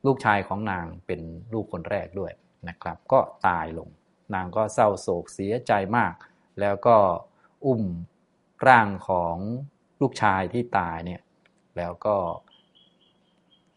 [0.07, 1.21] ลูกชายของนางเป็น
[1.53, 2.33] ลูกคนแรกด้วย
[2.69, 3.89] นะครับ ก็ตายลง
[4.35, 6.15] นางก็เศร้าโศกเสียใจมาก
[6.61, 6.97] แล้วก็
[7.67, 7.83] อุ้ม
[8.69, 9.37] ร่างของ
[10.01, 11.21] ลูกชายที่ตายเนี่ย
[11.77, 12.17] แล้วก็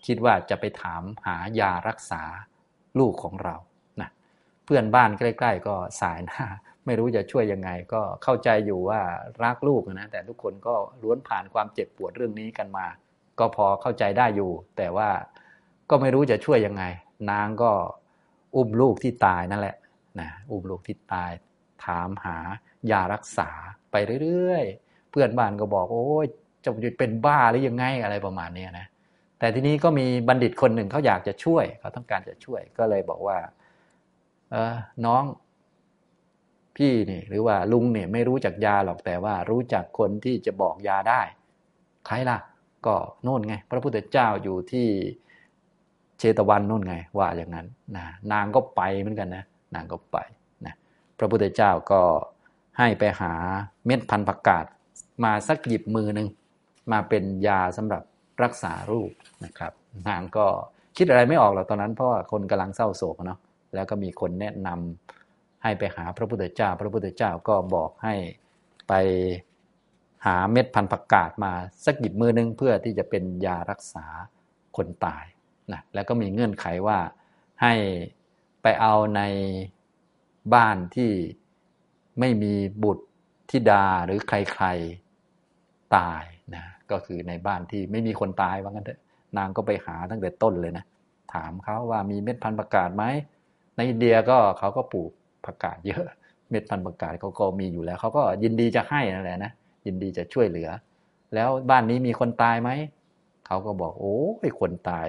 [0.05, 2.23] คิดว่าจะไปถามหายารักษา
[2.99, 3.55] ลูกของเรา
[4.01, 4.09] นะ
[4.65, 6.45] เพื่อนบ้านใกล้ ๆ ก็สายหน้า
[6.85, 9.01] ไม่รู้จะช่วยยังไง ก็เข้าใจอยู่ว่า
[9.43, 12.87] รักลูกนะ แต่ทุกคนก็ล้วนผ่านความเจ็บปวดเรื่องนี้กันมา
[13.39, 15.09] ก็พอเข้าใจได้อยู่ แต่ว่า
[15.93, 16.83] ก็ไม่รู้จะช่วยยังไง
[17.31, 17.71] นางก็
[18.55, 19.75] อุ้มลูกที่ตายนั่นแหละ
[20.19, 21.31] นะอุ้มลูกที่ตาย
[21.85, 22.37] ถามหา
[22.91, 23.49] ยารักษา
[23.91, 26.25] ไปเรื่อยๆ เพื่อนบ้านก็บอก โอ้ย
[26.65, 26.69] จะ
[26.99, 28.85] เป็นบ้าหรือยังไงอะไรประมาณนี้นะ
[29.39, 33.37] แต่ทีนี้ก็มีบัณฑิตคนหนึ่งเขาอยากจะช่วย เขาต้องการจะช่วยก็เลยบอกว่า
[34.51, 34.75] เออ
[35.05, 35.23] น้อง
[36.75, 41.21] พี่นี่หรือว่าลุงเนี่ยไม่รู้จักยาหรอกแต่ว่ารู้จักคนที่จะบอกยาได้
[42.07, 42.37] ใครล่ะ
[42.85, 44.87] ก็โน่นไง พระพุทธเจ้าอยู่ที่
[46.23, 49.43] ชตวันโน่นไงว่าอย่างนั้นนะนางก็ไปเหมือนกันนะ
[49.75, 50.17] นางก็ไป
[50.65, 50.73] นะ
[51.17, 52.01] พระพุทธเจ้าก็
[52.77, 53.33] ให้ไปหา
[53.85, 54.65] เม็ดพันธุ์ผักกาด
[55.23, 56.27] มาสักหยิบมือหนึ่ง
[56.91, 58.03] มาเป็นยาสำหรับ
[58.43, 59.11] รักษารูป
[59.45, 59.71] นะครับ
[60.09, 60.45] นางก็
[60.97, 63.39] คิดอะไรไม่ออกหรอกตอนนั้น เพราะว่าคนกำลังเศร้าโศกเนาะ
[63.75, 68.15] แล้วก็มีคนแนะนำให้ไปหาพระพุทธเจ้า พระพุทธเจ้าก็บอกให้
[68.87, 68.93] ไป
[70.25, 71.51] หาเม็ดพันธุ์ผักกาดมา
[71.85, 74.05] สักหยิบมือนึงเพื่อที่จะเป็นยารักษา
[74.77, 75.25] คนตาย
[75.71, 76.97] นะแล้วก็มีเงื่อนไขว่า
[77.61, 77.73] ให้
[78.61, 79.21] ไปเอาใน
[80.53, 81.11] บ้านที่
[82.19, 82.53] ไม่มี
[82.83, 83.05] บุตร
[83.49, 86.23] ธิดาหรือใครๆตาย
[86.55, 88.99] นะก็คือในบ้านที่ไม่มีคนตายว่างั้นเถอะ
[89.37, 90.85] นางก็ไปหาตั้งแต่ต้นเลยนะ
[91.33, 93.03] ถามเขาว่ามีเม็ดพันธุ์ประกาศไหม
[93.75, 95.11] ในอินเดียก็เขาก็ปลูก
[95.45, 96.05] ผักกาดเยอะ
[96.49, 99.51] เม็ดพันธุ์ประกาศเขาก็มีอยู่แล้วเขาก็ยินดีจะให้นั่นแหละนะ
[99.85, 100.69] ยินดีจะช่วยเหลือ
[101.33, 102.69] แล้วบ้านนี้มีคนตายไหม
[103.47, 105.07] เขาก็บอกโอ้ยคนตาย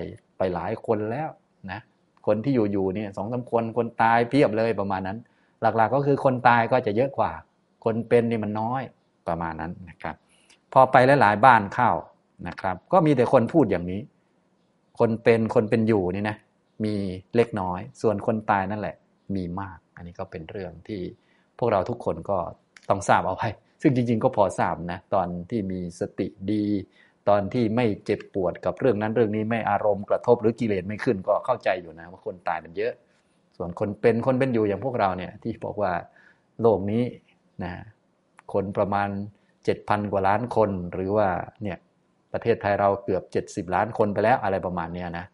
[0.55, 1.29] หลายคนแล้ว
[1.71, 1.81] นะ
[2.27, 5.19] คนที่อยู่อยู่เนี่ยสองสาคนคนตายเพียบเลยประมาณนั้น
[5.61, 7.33] หลักๆก็คือคนตายก็จะเยอะกว่า
[7.85, 8.83] คนเป็นนี่มันน้อย
[9.29, 10.17] ประมาณนั้นนะครับ
[10.73, 11.91] พอไปหลายๆบ้านเข้า
[12.49, 14.01] นะครับ ก็มีแต่คนพูดอย่างนี้
[14.99, 16.37] คนเป็นคนเป็นอยู่นี่นะ
[16.85, 16.95] มี
[17.37, 18.97] เล็กน้อย ส่วนคนตายนั่นแหละ
[19.35, 21.01] มีมาก อันนี้ก็เป็นเรื่องที่
[21.59, 22.39] พวกเราทุกคนก็
[22.89, 23.49] ต้องทราบเอาไว้
[23.83, 26.65] ซึ่งจริง ๆ ก็พอทราบนะตอนที่มีสติดี
[27.29, 32.93] ตอนที่ไม่เจ็บปวดกับเรื่องนั้นเรื่องนี้ไม่อารมณ์กระทบหรือกิเลสไม่ขึ้นก็เข้าใจอยู่นะว่าคนตายมันเยอะ
[33.57, 35.93] ส่วนคนเป็นคนเป็นอยู่อย่างพวกเราเนี่ยที่บอกว่า
[36.61, 37.03] โลกนี้
[37.65, 37.73] นะ
[38.53, 39.09] คนประมาณ
[39.63, 41.29] 7,000 กว่าล้านคนหรือว่า
[41.63, 41.79] เนี่ย
[42.33, 45.27] ประเทศไทยเราเกือบ 70 ล้านคนไปแล้วอะไรประมาณเนี้ยนะ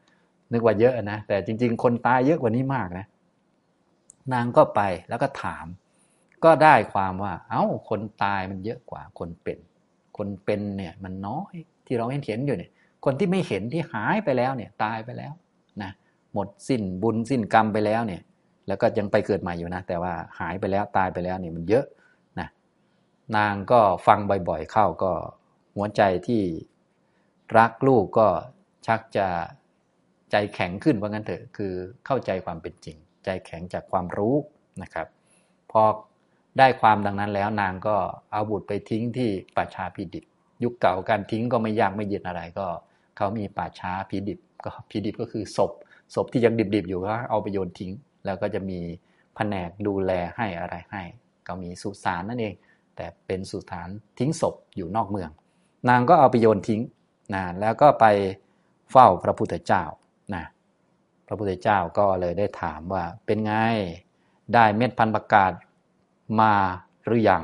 [0.53, 3.07] นึกว่าเยอะนะ แต่จริง ๆ คนตายเยอะกว่านี้มากนะ
[4.33, 5.67] นางก็ไปแล้วก็ถาม
[6.45, 9.59] ก็ได้ความว่า เอา้าคนตายมันเยอะกว่าคนเป็น
[10.17, 11.55] คนเป็นเนี่ยมันน้อย
[11.91, 12.71] ที่เราเห็นเห็นอยู่เนี่ย
[13.05, 15.33] คนที่ไม่เห็นที่หายไปแล้วเนี่ยตายไปแล้ว
[15.83, 15.91] นะ
[16.33, 18.23] หมดสิ้นบุญสิ้นกรรมไปแล้วเนี่ย
[18.69, 21.85] แล้วก็ยังไปเกิดใหม่อยู่นะ แต่ว่าหายไปแล้วตายไปแล้วเนี่ยมันเยอะ
[22.41, 22.49] นะ
[23.37, 24.19] นางก็ฟัง
[24.49, 25.13] บ่อยๆเข้าก็
[25.75, 26.43] หัวใจที่
[27.59, 28.29] รักลูกก็
[28.87, 29.27] ชักจะ
[30.31, 31.73] ใจแข็งขึ้นว่างั้นเถอะคือ
[32.07, 34.35] เข้าใจความเป็นจริง ใจแข็งจากความรู้
[34.83, 35.07] นะครับ
[35.71, 35.83] พอ
[36.59, 37.97] ได้ความดังนั้นแล้วนางก็
[38.33, 40.25] เอาบุตรไปทิ้งที่ป่าชาพิดิบ
[40.63, 42.67] ยุคเก่าการทิ้งก็ไม่ยากไม่เย็นอะไรก็
[43.17, 45.73] เขามีป่าช้าพิดิบก็พิดิบก็คือศพ
[46.15, 47.93] ศพที่ยังดิบๆอยู่ก็เอาไปโยนทิ้ง
[48.25, 48.79] แล้วก็จะมี
[49.35, 51.03] แผนกดูแลให้อะไรให้
[51.47, 52.55] ก็มีสุสานนั่นเอง
[52.97, 53.89] แต่เป็นสุสาน
[54.19, 55.31] ทิ้งศพอยู่นอกเมือง
[55.89, 56.81] นางก็เอาไปโยนทิ้ง
[57.35, 58.07] นะแล้วก็ไป
[58.91, 59.83] เฝ้าพระพุทธเจ้า
[60.35, 60.45] นะ
[61.27, 63.53] พระพุทธเจ้าก็เลยได้ถามว่าเป็นไง
[64.55, 65.53] ได้เม็ดพันประกาศ
[66.41, 66.55] มา
[67.07, 67.43] หรือยัง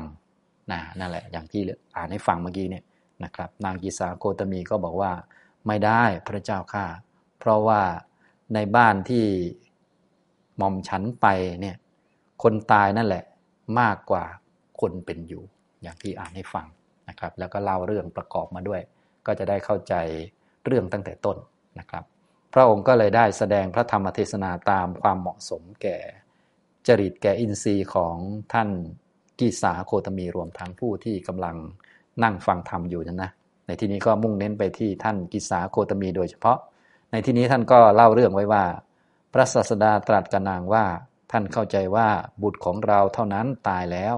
[0.71, 1.61] นะนั่นแหละอย่างที่
[1.95, 2.83] อ่านให้ฟังเมื่อกี้เนี่ย
[3.23, 5.11] นะครับ นางกิสาโคตมีก็บอกว่า
[5.67, 6.85] ไม่ได้พระเจ้าข้า
[7.39, 7.81] เพราะว่า
[8.53, 9.25] ในบ้านที่
[10.57, 11.27] หม่อมฉันไป
[11.61, 11.75] เนี่ย
[12.43, 13.23] คนตายนั่นแหละ
[13.79, 14.25] มากกว่า
[14.81, 15.43] คนเป็นอยู่
[15.81, 16.67] อย่างที่อ่านให้ฟัง
[17.09, 18.81] นะครับ แล้วก็เล่าเรื่องประกอบมาด้วย
[19.25, 19.93] ก็จะได้เข้าใจ
[20.65, 21.37] เรื่องตั้งแต่ต้น
[21.79, 22.03] นะครับ
[22.53, 25.97] พระองค์ก็เลยได้แสดงพระธรรมเทศนาตามความเหมาะสมแก่
[26.87, 28.15] จริตแก่อินทรีย์ของ
[28.53, 28.69] ท่าน
[29.39, 31.55] กีสาโคตมีรวมทั้งผู้ที่กำลัง
[32.23, 33.31] นั่งฟังธรรมอยู่นั้นนะ
[33.67, 36.57] ในที่นี้ก็มุ่งเน้นไปที่ท่านกิสาโคตมีโดยเฉพาะ
[37.11, 38.63] ในที่นี้ท่านก็เล่าเรื่องไว้ว่า
[39.33, 40.85] พระศาสดาตรัสกับนางว่า
[41.31, 42.07] ท่านเข้าใจว่า
[42.41, 44.15] บุตรของเราเท่านั้นตายแล้ว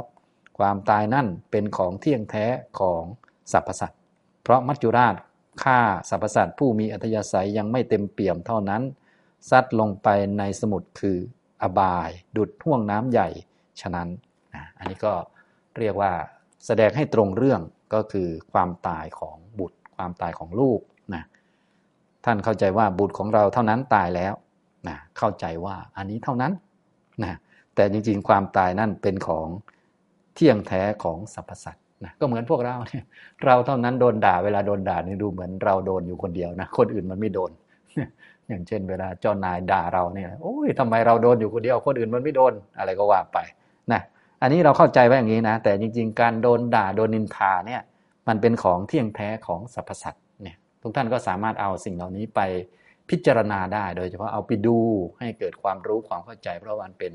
[0.57, 2.45] ความตายนั่นเป็นของเที่ยงแท้
[2.79, 3.03] ของ
[3.51, 3.99] สรรพสัตว์
[4.43, 5.15] เพราะมัจจุราช
[5.63, 5.79] ฆ่า
[6.09, 8.81] สรรพสัตว์ผู้มีอัธยาศัยยังไม่เต็มเปี่ยมเท่านั้น
[9.49, 11.17] ซัดลงไปในสมุทรคือ
[11.61, 13.29] อบาย ดุดห่วงน้ำใหญ่
[13.81, 14.07] ฉะนั้น
[14.77, 15.13] อันนี้ก็
[15.79, 16.11] เรียกว่า
[16.65, 17.61] แสดงให้ตรงเรื่อง
[17.93, 20.79] ก็คือความตายของบุตร ความตายของลูก
[21.13, 21.23] นะ
[22.25, 24.33] ท่านเข้าใจว่าบุตรของเราเท่านั้นตายแล้ว
[24.87, 26.51] นะเข้าใจว่าอันนี้เท่านั้น
[27.23, 27.33] นะ
[27.75, 29.47] แต่จริงๆ ความตายนั่นเป็นของ
[30.35, 33.03] เที่ยงแท้ของสรรพสัตว์นะก็เหมือนพวกเราเนี่ย
[33.45, 37.51] เราเท่านั้นโดนด่าเวลาโดนด่านี่ดูเหมือนเราโดนอยู่คนเดียวนะคนอื่นมันไม่โดน
[38.47, 43.37] อย่างเช่น เวลาเจ้านายด่าเราเนี่ยโอ้ยทำไมเราโดนอยู่คนเดียวคนอื่นมันไม่โดนอะไรก็ว่าไป
[43.91, 44.01] นะ
[44.41, 47.81] อันนี้เราเข้าใจไว้อย่างนี้นะ แต่จริง ๆ การโดนด่าโดนนินทาเนี่ย
[48.27, 52.39] มันเป็นของเที่ยงแท้ของสรรพสัตว์เนี่ยทุกท่านก็สามารถเอาสิ่งเหล่านี้ไป
[53.09, 54.77] พิจารณาได้ โดยเฉพาะเอาไปดู
[55.19, 57.13] ให้เกิดความรู้ความเข้าใจ เพราะมันเป็น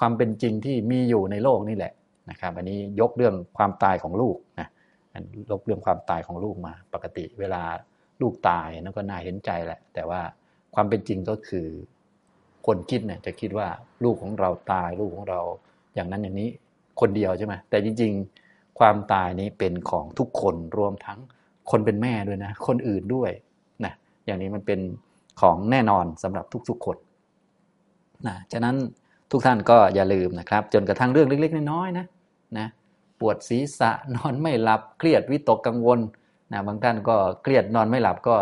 [0.00, 1.92] ความเป็นจริงที่มีอยู่ในโลกนี่แหละ
[2.30, 4.68] นะครับ อันนี้ยกเรื่องความตายของลูกนะ
[5.50, 7.62] ยกเรื่องความตายของลูกมา ปกติเวลา
[8.20, 10.20] ลูกตายนั่นก็น่าเห็นใจแหละ แต่ว่า
[10.74, 11.66] ความเป็นจริงก็คือ
[12.66, 13.68] คนคิดเนี่ยจะคิดว่า
[14.04, 15.40] ลูกของเราตายลูกของเรา
[15.94, 16.48] อย่างนั้นอย่างนี้
[17.00, 18.12] คนเดียวใช่ไหมแต่จริง
[18.44, 21.18] ๆ ความตายนี้เป็นของทุกคนรวมทั้ง
[21.70, 23.30] คนเป็นแม่ด้วยนะ คนอื่นด้วย
[23.84, 23.92] นะ
[24.26, 24.80] อย่างนี้มันเป็น
[25.40, 26.96] ของแน่นอนสำหรับทุกๆคน
[28.26, 28.76] นะฉะนั้น
[29.30, 32.06] ทุกท่านก็อย่าลืมนะครับ จนกระทั่งเรื่องเล็ก ๆ น้อยๆนะ
[32.58, 32.66] นะ
[33.20, 36.00] ปวดศีรษะนอนไม่หลับเครียดวิตกกังวล
[36.52, 38.36] นะบางท่านก็เครียดนอนไม่หลับก็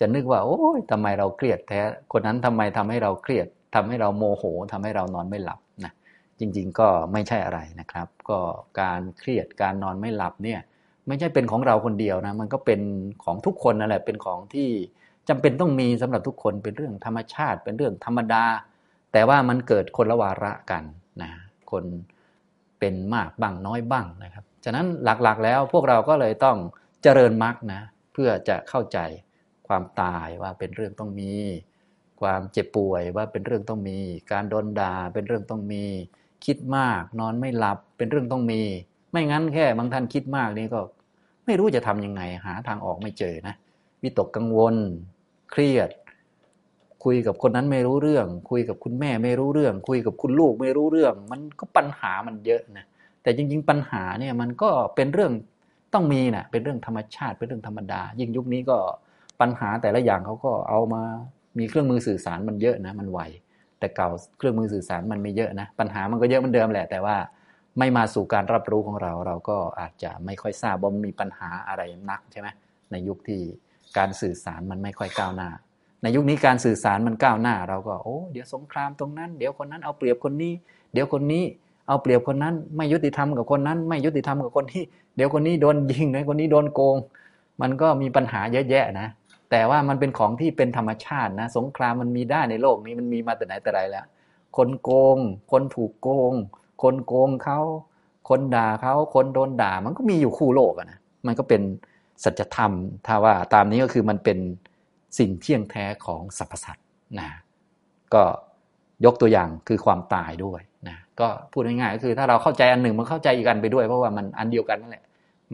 [0.00, 1.80] จะนึกว่า โอ้ยทำไมเราเครียดแท้
[2.12, 5.92] คนนั้นทำไมทำให้เราเครียดทำให้เราโมโหทำให้เรานอนไม่หลับนะ
[6.42, 8.38] จริงๆ ก็ไม่ใช่อะไรนะครับ ก็
[8.80, 10.60] การเครียดการนอนไม่หลับเนี่ย
[11.06, 12.80] ไม่ใช่เป็นของเราคนเดียวนะมันก็เป็น
[13.24, 14.68] ของทุกคนนั่นแหละเป็นของที่
[15.28, 18.44] จำเป็นต้องมีสำหรับทุกคนเป็นเรื่องธรรมชาติ เป็นเรื่องธรรมดา
[19.12, 20.84] แต่ว่ามันเกิดคนละวาระกัน
[21.22, 21.30] นะ
[21.70, 21.84] คน
[22.78, 26.56] เป็นมากบ้างน้อยบ้างนะครับฉะนั้นหลักๆแล้วพวกเราก็เลยต้อง
[27.02, 27.80] เจริญมรรคนะ
[28.12, 28.98] เพื่อจะเข้าใจ
[29.68, 31.32] ความตายว่าเป็นเรื่องต้องมี
[32.20, 33.98] ความเจ็บป่วยว่าเป็นเรื่องต้องมี
[34.32, 35.84] การโดนด่าเป็นเรื่องต้องมี
[36.44, 38.62] คิดมาก นอนไม่หลับเป็นเรื่องต้องมี
[39.10, 40.80] ไม่งั้นแค่บางท่านคิดมากนี่ก็
[41.46, 43.54] ไม่รู้จะทํำยังไง หาทางออกไม่เจอนะ
[44.02, 44.74] วิตกกังวล
[45.50, 45.90] เครียด
[47.04, 52.84] คุยกับคนนั้นไม่รู้เรื่อง คุยกับคุณแม่ไม่รู้เรื่อง คุยกับคุณลูกไม่รู้เรื่อง มันก็ปัญหามันเยอะนะ
[53.22, 55.32] แต่จริง ๆ ปัญหาเนี่ยมันก็เป็นเรื่อง
[55.94, 58.78] ต้องมีนะเป็นเรื่องธรรมชาติเป็นเรื่องธรรมดา ยิ่งยุคนี้ก็
[59.40, 61.02] ปัญหาแต่ละอย่างเขาก็เอามา
[61.58, 63.20] มีเครื่องมือสื่อสารมันเยอะนะมันไว
[63.82, 67.16] แต่เก่าเครื่องมือสื่อสารมันไม่เยอะนะ ปัญหามันก็เยอะเหมือนเดิมแหละ แต่ว่า
[67.78, 72.48] ไม่มาสู่การรับรู้ของเรา เราก็อาจจะไม่ค่อยทราบว่ามีปัญหาอะไรนักใช่ไหม
[72.90, 73.40] ในยุคที่
[73.98, 75.48] การสื่อสารมันไม่ค่อยก้าวหน้า
[76.02, 80.52] ในยุคนี้การสื่อสารมันก้าวหน้า เราก็โอ้เดี๋ยวสงครามตรงนั้น เดี๋ยวคนนั้นเอาเปรียบคนนี้
[80.92, 81.44] เดี๋ยวคนนี้
[81.88, 84.82] เอาเปรียบคนนั้น ไม่ยุติธรรมกับคนนั้น ไม่ยุติธรรมกับคนที่
[85.16, 86.96] เดี๋ยวคนนี้โดนยิงนะคนนี้โดนโกง
[87.60, 89.08] มันก็มีปัญหาเยอะแยะนะ
[89.52, 94.06] แต่ว่ามันเป็นของที่เป็นธรรมชาตินะ สงครามมันมีได้ในโลกนี้มันมีมาแต่ไหนแต่ไรแล้ว
[94.56, 95.18] คนโกง
[95.52, 96.32] คนถูกโกง
[96.82, 97.60] คนโกงเขา
[98.28, 101.62] คนด่าเขาคนโดนด่า มันก็มีอยู่คู่โลกนะมันก็เป็น
[102.24, 102.72] สัจธรรม
[103.06, 104.38] ถ้าว่าตามนี้ก็คือมันเป็น
[105.18, 106.86] สิ่งเที่ยงแท้ของสรรพสัตว์
[107.18, 107.28] นะ
[108.14, 108.22] ก็
[109.04, 115.04] ยกตัวอย่างคือความตายด้วยนะก็พูดง่ายๆก็คือ ถ้าเราเข้าใจอันหนึ่งมันเข้าใจอีกอันไปด้วย เพราะว่ามันอันเดียวกันนั่นแหละ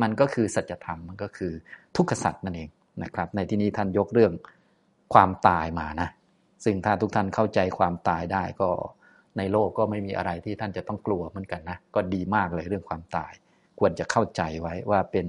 [0.03, 1.53] มันก็คือสัจธรรมมันก็คือ
[1.97, 2.71] ทุกขสัตว์นั่นเอง
[3.03, 4.33] นะครับ ในที่นี้ท่านยกเรื่อง
[5.15, 6.09] ความตายมานะ
[6.65, 8.71] ซึ่งถ้าทุกท่านเข้าใจความตายได้ก็
[9.39, 13.33] ในโลกก็ไม่มีอะไรที่ท่านจะต้องกลัวเหมือนกันนะ ก็ดีมากเลยเรื่องความตาย
[13.79, 15.27] ควรจะเข้าใจไว้ว่าเป็น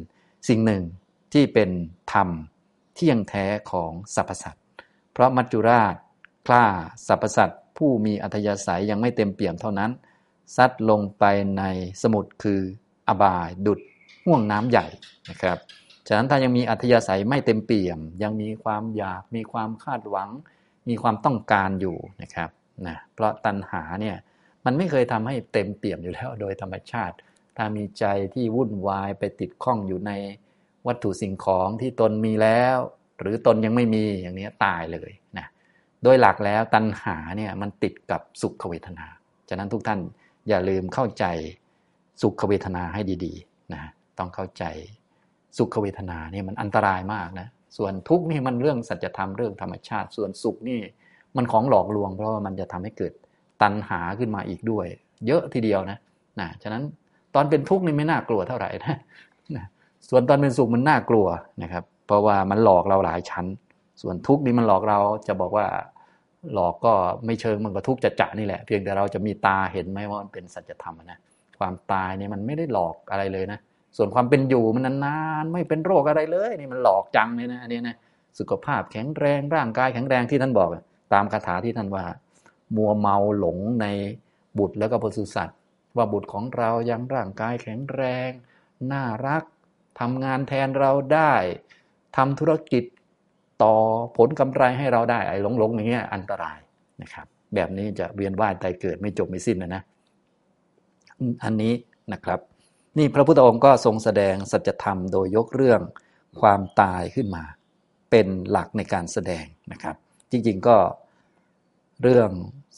[0.49, 0.83] สิ่งหนึ่ง
[1.33, 1.69] ที่เป็น
[2.13, 2.29] ธรรม
[2.95, 4.63] เที่ยงแท้ของสรรพสัตว์
[5.11, 5.95] เพราะมัจจุราช
[6.47, 6.65] กล้า
[7.07, 9.91] สรรพสัตว์ผู้มีอัธยาศัยยังไม่เต็มเปี่ยมเท่านั้น
[10.55, 11.23] ซัดลงไป
[11.57, 11.63] ใน
[12.01, 12.61] สมุทรคือ
[13.07, 13.79] อบายดุด
[14.25, 14.85] ห่วงน้ำใหญ่
[15.29, 15.57] นะครับ
[16.11, 20.29] ฉะนั้นถ้ายังมีอัธยาศัยไม่เต็มเปี่ยม ยังมีความอยากมีความคาดหวัง
[20.89, 22.49] มีความต้องการอยู่นะครับ
[22.87, 24.15] นะเพราะตัณหาเนี่ย
[24.65, 27.15] มันไม่เคยทำให้เต็มเปี่ยมอยู่แล้วโดยธรรมชาติ
[27.57, 30.11] ถ้ามีใจที่วุ่นวายไปติดข้องอยู่ใน
[30.87, 32.77] วัตถุสิ่งของที่ตนมีแล้ว
[33.19, 35.47] หรือตนยังไม่มีอย่างนี้ตายเลยนะ
[36.03, 39.07] โดยหลักแล้วตัณหาเนี่ยมันติดกับสุขเวทนา
[39.49, 39.99] ฉะนั้นทุกท่าน
[40.49, 41.25] อย่าลืมเข้าใจ
[42.21, 43.83] สุขเวทนาให้ดีๆนะ
[44.17, 44.63] ต้องเข้าใจ
[45.57, 47.47] สุขเวทนาเนี่ยมันอันตรายมากนะ
[47.77, 50.79] ส่วนทุกข์นี่มันเรื่องสัจธรรมเรื่องธรรมชาติ ส่วนสุขนี่
[51.35, 53.13] มันของหลอกลวง เพราะว่ามันจะทำให้เกิด
[53.61, 54.87] ตัณหาขึ้นมาอีกด้วย
[55.27, 55.97] เยอะทีเดียวนะ
[56.39, 56.83] นะฉะนั้น
[57.35, 58.97] ตอนเป็นทุกข์นี่ไม่น่ากลัวเท่าไหร่นะ
[59.55, 59.65] นะ
[60.09, 61.27] ส่วนตอนเป็นสุขมันน่ากลัว
[61.63, 63.45] นะครับ เพราะว่ามันหลอกเราหลายชั้น
[64.01, 65.65] ส่วนทุกข์นี่มันหลอกเราจะบอกว่า
[66.53, 66.93] หลอกก็
[67.25, 71.19] ไม่เชิงมันก็ทุกข์จะจะนี่แหละ เพียงแต่เราจะมีตาเห็นไหมว่ามันเป็นสัจธรรมนะ
[71.59, 73.59] ความตายเนี่ยมันไม่ได้หลอกอะไรเลยนะ
[73.97, 77.95] ส่วนความเป็นอยู่มันนานๆไม่เป็นโรคอะไรเลยนี่มันหลอกจังเลยนะอันนี้นะ
[78.39, 80.69] สุขภาพแข็งแรงร่างกายแข็งแรงที่ท่านบอก
[81.13, 82.05] ตามคาถาที่ท่านว่า
[82.75, 83.85] มัวเมาหลงใน
[84.57, 85.57] บุตรแล้วก็ปศุสัตว์
[85.97, 88.29] ว่าบุตรของเรายังร่างกายแข็งแรง
[88.91, 89.43] น่ารัก
[89.99, 91.33] ทำงานแทนเราได้
[92.17, 92.83] ทำธุรกิจ
[93.63, 93.75] ต่อ
[94.17, 96.57] ผลกำไรให้เราได้ไอ้หลงๆอย่างเงี้ยอันตราย
[97.01, 99.81] นะครับ แบบนี้จะเวียนว่ายตายเกิดไม่จบไม่สิ้นนะนะ
[101.43, 101.73] อันนี้
[102.13, 102.39] นะครับ
[102.99, 105.81] นี่พระพุทธองค์ก็ทรงแสดงสัจธรรมโดยยกเรื่อง
[106.41, 107.43] ความตายขึ้นมา
[108.11, 109.95] เป็นหลักในการแสดงนะครับ
[110.31, 110.77] จริงๆก็
[112.03, 112.29] เรื่อง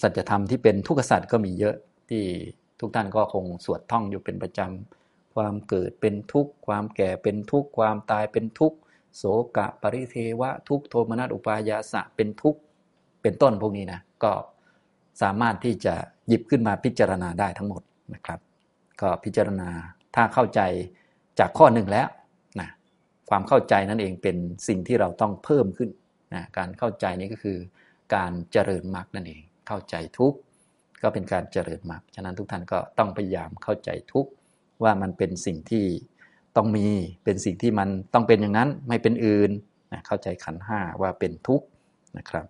[0.01, 1.75] สัจธรรมที่เป็นทุกขสัจก็มีเยอะ
[2.09, 2.23] ที่
[2.79, 8.77] ทุกท่านก็คงสวดท่องอยู่เป็นประจำความเกิดเป็นทุกข์ความแก่เป็นทุกข์ความตายเป็นทุกข์
[9.17, 9.23] โส
[9.57, 12.59] กะปริเทวะทุกโทมนัสอุปายาสะเป็นทุกข์
[13.21, 14.31] เป็นต้นพวกนี้นะก็
[15.21, 15.93] สามารถที่จะ
[16.27, 17.81] หยิบขึ้นมาพิจารณาได้ทั้งหมด
[18.13, 18.39] นะครับ
[19.01, 19.69] ก็พิจารณา
[20.15, 20.61] ถ้าเข้าใจ
[21.39, 22.07] จากข้อหนึ่งแล้ว
[22.59, 22.69] นะ
[23.29, 24.37] ความเข้าใจนั่นเองเป็น
[24.67, 25.89] สิ่งที่เราต้องเพิ่มขึ้น
[26.33, 27.57] นะการเข้าใจนี้ก็คือ
[28.15, 30.33] การเจริญมรรคนั่นเอง เข้าใจทุก
[31.03, 34.27] ก็เป็นการเจริญมรรคฉะนั้นทุกท่านก็ต้องพยายามเข้าใจทุก
[34.83, 35.85] ว่ามันเป็นสิ่งที่
[36.57, 36.87] ต้องมี
[37.23, 39.51] เป็นสิ่งที่มันต้องเป็นอย่างนั้นไม่เป็นอื่น
[39.91, 41.65] นะเข้าใจขันห้าว่าเป็นทุกข์
[42.17, 42.45] นะครับ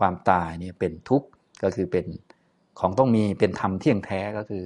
[0.00, 1.26] ความตายนี่เป็นทุกข์
[1.62, 2.06] ก็คือเป็น
[2.80, 4.64] ของต้องมีเป็นธรรมเที่ยงแท้ก็คือ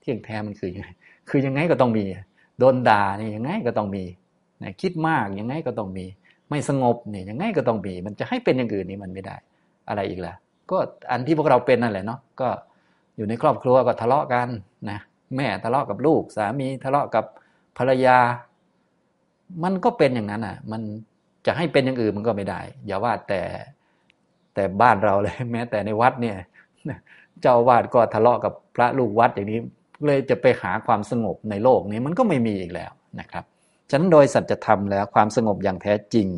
[0.00, 0.88] เที่ยงแท้มันคือยังไง
[1.28, 2.04] คือยังไงก็ต้องมี
[2.58, 4.04] โดนด่านี่ยังไงก็ต้องมี
[4.62, 6.04] นะคิดมากยังไงก็ต้องมี
[6.50, 9.36] ไม่สงบนี่ยังไงก็ต้องมี มันจะให้เป็นอย่างอื่นนี่มันไม่ได้
[9.88, 10.34] อะไรอีกล่ะ
[10.70, 10.78] ก็
[11.10, 12.48] อันที่พวกเราเป็นนั่นแหละเนาะก็
[13.16, 14.48] อยู่ในครอบครัวก็ทะเลาะกัน
[14.90, 14.98] นะ
[15.36, 17.24] แม่ทะเลาะกับลูก สามีทะเลาะกับ
[17.78, 18.18] ภรรยา
[19.64, 20.82] มันก็เป็นอย่างนั้นอะ มัน
[21.46, 23.42] จะให้เป็นอย่างอื่นมันก็ไม่ได้ อย่าว่าแต่
[24.54, 26.36] แต่บ้านเราเลย แม้แต่ในวัดเนี่ย
[27.42, 29.60] เจ้าวาดก็ทะเลาะกับพระลูกวัดอย่างนี้
[30.06, 33.44] เลยจะไปหาความสงบในโลกนี้มันก็ไม่มีอีกแล้วนะครับ
[33.90, 36.28] ฉะนั้นโดยสัจธรรมแล้วความสงบอย่างแท้จริง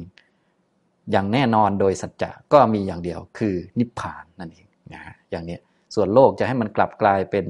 [1.11, 5.01] อย่างแน่นอนโดยสัจจะก็มีอย่างเดียวคือนิพพานนั่นเองนะ
[5.31, 5.59] อย่างนี้
[5.95, 7.47] ส่วนโลกจะให้มันกลับกลายเป็น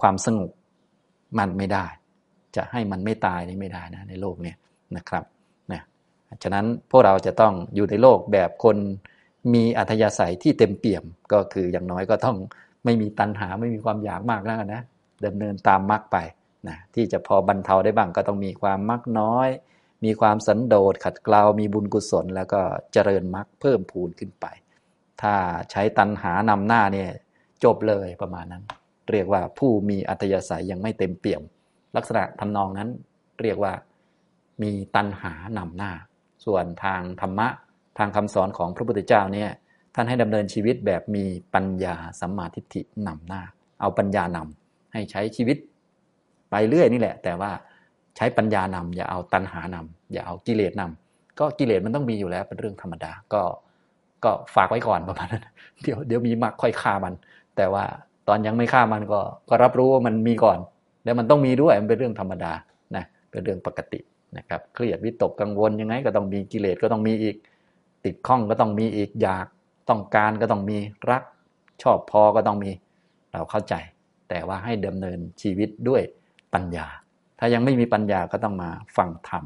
[0.00, 0.50] ความสงบ
[1.38, 1.86] มันไม่ได้
[2.56, 4.54] จะให้มันไม่ตายนี่ไม่ได้นะในโลกนี้
[4.96, 5.24] นะครับ
[5.72, 5.82] นะ
[6.42, 8.76] ฉะนั้นพวกเราจะต้องอยู่ในโลกแบบคน
[9.54, 12.36] มีอัธยาศัยที่เต็มเปี่ยมก็คืออย่างน้อยก็ต้อง
[12.84, 14.82] ไม่มีตัณหาไม่มีความอยากมากแล้วนะ
[15.26, 16.16] ดำเนินตามมรรคไป
[16.68, 19.48] นะที่จะพอบรรเทาได้บ้างก็ต้องมีความมรรคน้อย
[20.04, 22.60] มีความสันโดษขัดเกลา มีบุญกุศล แล้วก็
[22.92, 24.46] เจริญมรรคเพิ่มพูนขึ้นไป
[25.22, 25.34] ถ้า
[25.70, 27.10] ใช้ตัณหานำหน้าเนี่ย
[27.64, 28.64] จบเลยประมาณนั้น
[29.10, 31.42] เรียกว่าผู้มีอัธยาศัยยังไม่เต็มเปี่ยม
[31.96, 32.88] ลักษณะทำนองนั้น
[33.42, 33.72] เรียกว่า
[34.62, 35.92] มีตัณหานำหน้า
[36.44, 37.48] ส่วนทางธรรมะ
[37.98, 39.50] ทางคำสอนของพระพุทธเจ้าเนี่ย
[39.94, 43.42] ท่านให้ดำเนินชีวิตแบบมีปัญญาสัมมาทิฏฐินำหน้า
[43.80, 44.61] เอาปัญญานำ
[44.92, 45.56] ให้ใช้ชีวิต
[46.50, 47.50] ไปเรื่อยนี่แหละ แต่ว่า
[48.16, 53.42] ใช้ปัญญานำอย่าเอาตัณหานำอย่าเอากิเลสนำก็กิเลสมันต้องมีอยู่แล้วเป็นเรื่องธรรมดาก็
[54.24, 55.46] ก็ฝากไว้ก่อนประมาณนั้น
[55.82, 57.14] เดี๋ยวเดี๋ยวมีมากค่อยฆ่ามัน
[57.56, 57.84] แต่ว่า
[58.28, 60.58] ตอนยังไม่ฆ่ามันก็ ก็รับรู้ว่ามันมีก่อน
[61.04, 62.52] แล้วมันต้องมีด้วยมันเป็นเรื่องธรรมดา
[62.96, 64.00] นะเป็นเรื่องปกติ
[64.36, 67.36] นะครับเครียดวิตกกังวลยังไง ก็ต้องมีกิเลสก็ต้องมีอีก
[68.04, 69.46] ติดข้องก็ต้องมีอีกอยาก
[69.88, 70.78] ต้องการก็ต้องมี
[71.10, 71.22] รัก
[71.82, 72.70] ชอบพอก็ต้องมี
[73.32, 73.74] เราเข้าใจ
[74.34, 76.02] แต่ว่าให้ดำเนินชีวิตด้วย
[76.54, 76.86] ปัญญา
[77.38, 79.44] ถ้ายังไม่มีปัญญาก็ต้องมาฟังธรรม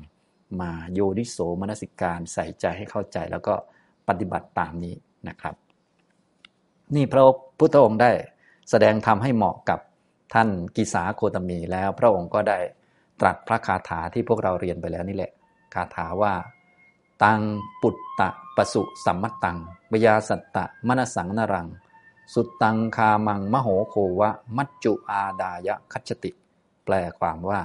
[0.60, 3.54] มาโยนิโสมนสิการใส่ใจให้เข้าใจแล้วก็
[4.08, 4.94] ปฏิบัติตามนี้
[5.28, 5.54] นะครับ
[6.94, 7.24] นี่พระ
[7.58, 8.10] พุทธองค์ได้
[8.70, 9.80] แสดงธรรมให้เหมาะกับ
[10.34, 12.58] ท่านกิสาโคตมีแล้วพระองค์ก็ได้
[13.20, 15.32] ตรัสพระคาถาที่พวกเราเรียนไปแล้วนี่แหละ
[15.74, 16.34] คาถาว่า
[17.24, 17.40] ตัง
[17.82, 19.58] ปุตตะปสุสัมมตัง
[19.92, 21.68] บยาสัตตะมณสังนรัง
[22.34, 26.30] สุดตังคามังมโหโควะ มัจจุอาดายะคัจติ
[26.84, 27.60] แปลความว่า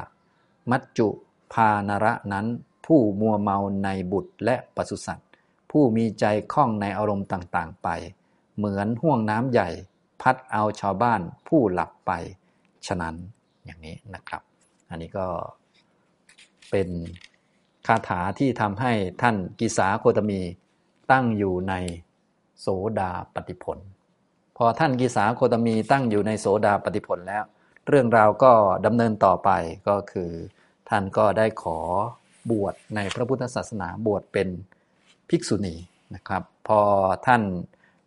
[0.72, 1.08] มัจจุ
[1.54, 2.48] พานระนั้น
[2.86, 5.30] ผู้มัวเมาในบุตรและปศุสัตว์
[5.72, 7.90] ผู้มีใจคล่องในอารมณ์ต่างๆไป
[8.58, 9.70] เหมือนห่วงน้ำใหญ่
[10.22, 12.12] พัดเอาชาวบ้านผู้หลับไป
[12.88, 13.16] ฉะนั้น
[13.66, 14.42] อย่างนี้นะครับ
[14.90, 15.28] อันนี้ก็
[16.72, 16.90] เป็น
[17.88, 20.42] คาถาที่ทำให้ท่านกิสาโคตมี
[21.12, 21.74] ตั้งอยู่ใน
[22.60, 22.68] โส
[23.00, 23.78] ดาปฏิผล
[24.64, 27.44] อท่านกิสาโคตมีตั้งอยู่ในโสดาปฏิผลแล้ว
[27.88, 28.52] เรื่องราวก็
[28.86, 29.50] ดำเนินต่อไป
[29.88, 30.32] ก็คือ
[30.90, 31.78] ท่านก็ได้ขอ
[32.52, 34.48] บวชในพระพุทธศาสนาบวชเป็น
[35.30, 35.76] ภิกษุณี
[36.16, 36.82] นะครับ พอ
[37.28, 37.42] ท่าน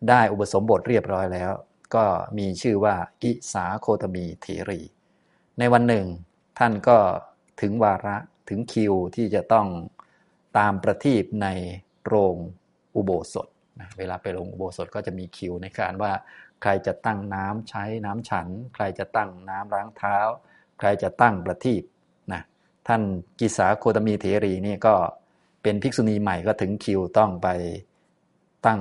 [0.09, 1.53] ได้อุปสมบทเรียบร้อยแล้ว
[1.95, 2.05] ก็
[2.39, 4.81] มีชื่อว่ากิสาโคตมีเถรี
[5.59, 6.07] ในวันหนึ่ง
[6.59, 6.99] ท่านก็
[7.61, 8.17] ถึงวาระ
[8.49, 9.67] ถึงคิวที่จะต้อง
[10.59, 11.49] ตามประทีปใน
[12.07, 12.37] โรง
[12.97, 13.49] อุโบสถ
[13.99, 16.13] เวลาไปโรงอุโบสถก็จะมีคิวในการว่า
[16.67, 20.19] ใครจะตั้งน้ำใช้น้ำฉัน ใครจะตั้งน้ำล้างเท้า
[20.79, 21.83] ใครจะตั้งประทีป
[22.33, 22.43] นะ
[22.89, 23.03] ท่าน
[23.41, 24.95] กิสาโคตมีเถรีนี่ก็
[25.63, 27.49] เป็นภิกษุณีใหม่ก็ถึงคิวต้องไป
[28.67, 28.81] ตั้ง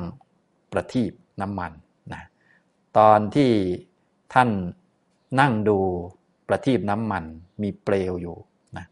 [0.71, 1.11] ประทีป
[1.41, 1.71] น้ำมัน
[2.13, 2.21] นะ
[2.97, 3.51] ตอนที่
[4.33, 4.49] ท่าน
[5.39, 5.79] นั่งดู
[6.47, 7.23] ประทีปน้ำมัน
[7.61, 8.37] มีเปลวอยู่
[8.77, 8.85] นะ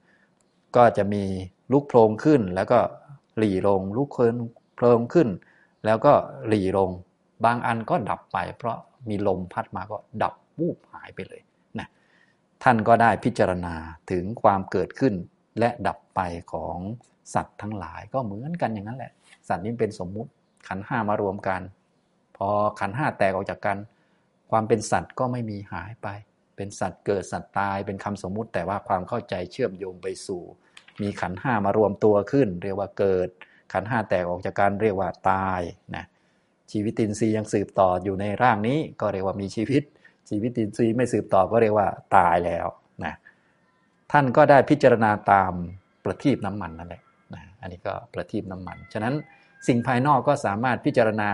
[0.75, 1.23] ก็จะมี
[1.71, 2.79] ลุกโพลงขึ้นแล้วก็
[3.37, 4.35] หลีลงลุกเคลิน
[4.75, 5.29] โพลงขึ้น
[5.85, 6.13] แล้วก็
[6.47, 6.89] หลีลง
[7.45, 8.77] บางอันก็ดับไป เพราะ
[9.09, 11.41] มีลมพัดมาก็ดับวูบหายไปเลย
[11.79, 11.87] นะ
[12.63, 13.75] ท่านก็ได้พิจารณา
[14.11, 15.13] ถึงความเกิดขึ้น
[15.59, 16.19] และดับไป
[16.53, 16.77] ของ
[17.33, 19.11] สัตว์ทั้งหลายก็เหมือนกันอย่างนั้นแหละ
[19.47, 20.29] สัตว์นี้เป็นสมมุติ
[20.67, 21.61] ขันห้ามารวมกัน
[22.37, 22.47] พอ
[22.79, 23.77] ขันห้าแตกออกจากกัน
[24.51, 26.07] ความเป็นสัตว์ก็ไม่มีหายไป
[26.55, 30.43] เป็นสัตว์เกิดสัตว์ตายเป็นคำสมมุติ แต่ว่าความเข้าใจเชื่อมโยงไปสู่
[31.01, 33.29] มีขันห้ามารวมตัวขึ้น เรียกว่าเกิด
[33.73, 35.61] ขันห้าแตกออกจากกันเรียกว่าตาย
[35.95, 36.05] นะ
[36.71, 39.83] ชีวิตินทรีย์ยังสืบต่ออยู่ในร่างนี้ ก็เรียกว่ามีชีวิต
[40.29, 42.67] ชีวิตินทรีย์ไม่สืบต่อก็เรียกว่าตายแล้ว
[43.05, 43.13] นะ
[44.11, 45.53] ท่านก็ได้พิจารณาตาม
[46.03, 47.01] ประทีปน้ำมันนั่นแหละ
[47.33, 49.13] นะอันนี้ก็ประทีปน้ำมัน ฉะนั้น
[49.67, 51.31] สิ่งภายนอกก็สามารถพิจารณา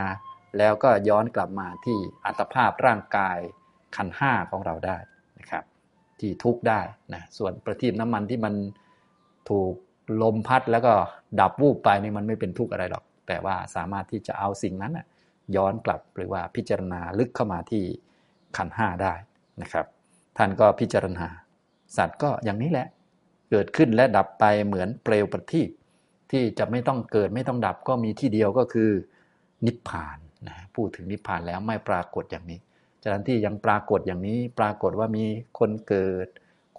[0.57, 3.37] แล้วก็ย้อนกลับมาที่อัตภาพร่างกาย
[3.95, 4.97] ขันห้าของเราได้
[5.39, 5.63] นะครับ
[6.19, 6.81] ที่ทุกได้
[7.13, 8.53] นะส่วนประทีปน้ำมันที่มัน
[9.49, 9.73] ถูก
[10.21, 10.93] ลมพัดแล้วก็
[11.39, 14.93] ดับวูบไปนี่มันไม่เป็นทุกข์อะไรหรอก แต่ว่าสามารถที่จะเอาสิ่งนั้น
[15.55, 17.83] ย้อนกลับหรือว่าพิจารณาลึกเข้ามาที่
[18.57, 19.13] ขันห้าได้
[19.61, 19.85] นะครับ
[20.37, 21.27] ท่านก็พิจารณา
[21.97, 22.87] สัตว์ก็อย่างนี้แหละ
[23.49, 25.69] เกิดขึ้นและดับไปเหมือนเปลวประทีป
[26.31, 28.91] ที่จะไม่ต้องเกิดไม่ต้องดับก็มีที่เดียวก็คือ
[29.65, 30.17] นิพพาน
[30.47, 32.59] นะพูดถึงนิพพานแล้วไม่ปรากฏอย่างนี้
[33.03, 35.25] ฉะนั้นที่ยังปรากฏอย่างนี้ปรากฏว่ามี
[35.59, 36.27] คนเกิด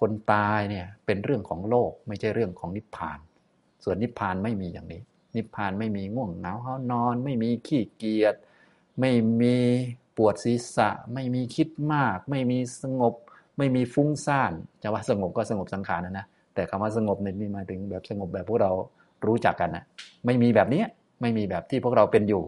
[0.00, 3.18] คนตายเนี่ยเป็นเรื่องของโลกไม่ใช่เรื่องของนิพพาน
[3.84, 5.02] ส่วนนิพพานไม่มีอย่างนี้
[5.36, 8.34] นิพพานไม่มีง่วงเหงาห้านอน ไม่มีขี้เกียจ
[9.00, 9.56] ไม่มี
[10.16, 13.14] ปวดศีรษะ ไม่มีคิดมาก ไม่มีสงบ
[13.58, 18.70] ไม่มีฟุ้งซ่านจะว่าสงบก็สงบสังขารนะนะแต่คำว่าสงบเนี่ยนี่หมายถึงแบบสงบแบบพวกเรา
[19.26, 19.84] รู้จักกันนะ
[20.26, 20.82] ไม่มีแบบนี้
[21.20, 22.42] ไม่มีแบบที่พวกเราเป็นอยู่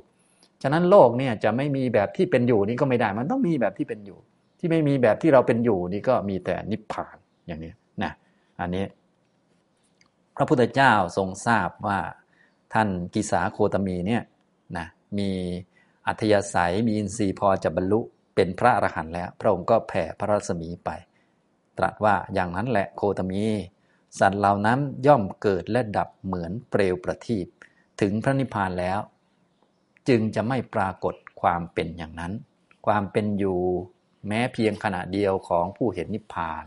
[0.62, 4.18] ฉะนั้นโลกเนี่ยจะไม่มีแบบที่เป็นอยู่นี่ก็ไม่ได้ มันต้องมีแบบที่เป็นอยู่
[4.59, 7.72] ที่ไม่มีแบบที่เราเป็นอยู่นี่ก็มีแต่นิพพานอย่างนี้
[8.03, 8.12] นะ
[8.61, 8.84] อันนี้
[10.36, 11.98] พระพุทธเจ้าทรงทราบว่า
[12.74, 14.22] ท่านกิสาโคตมีเนี่ย
[14.78, 14.86] นะ
[15.18, 15.30] มี
[16.11, 18.00] อัธยาศัยมีอินทรีย์พอจะบรรลุ
[18.34, 20.90] เป็นพระอรหันต์แล้ว พระองค์ก็แผ่พระรัศมีไป
[21.78, 23.42] ตรัสว่าอย่างนั้นแหละโคตมี
[24.18, 27.46] สัตว์เหล่านั้นย่อมเกิดและดับเหมือนเปลวประทีป
[28.00, 28.98] ถึงพระนิพพานแล้ว
[30.08, 32.32] จึงจะไม่ปรากฏความเป็นอย่างนั้น
[32.86, 33.61] ความเป็นอยู่
[34.28, 36.64] แม้เพียงขณะเดียวของผู้เห็นนิพพาน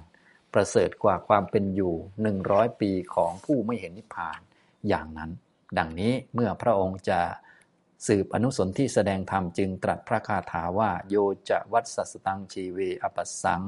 [0.53, 4.39] ประเสริฐกว่าความเป็นอยู่หนึ่งร้อยปีของผู้ไม่เห็นนิพพาน
[4.87, 5.31] อย่างนั้น
[5.77, 7.19] ดังนี้เมื่อพระองค์จะ
[8.07, 11.15] สืบอนุสนที่แสดงธรรมจึงตรัสพระคาถาว่า โย
[11.49, 13.63] จะวัดสัสตังชีเวอปัสสัง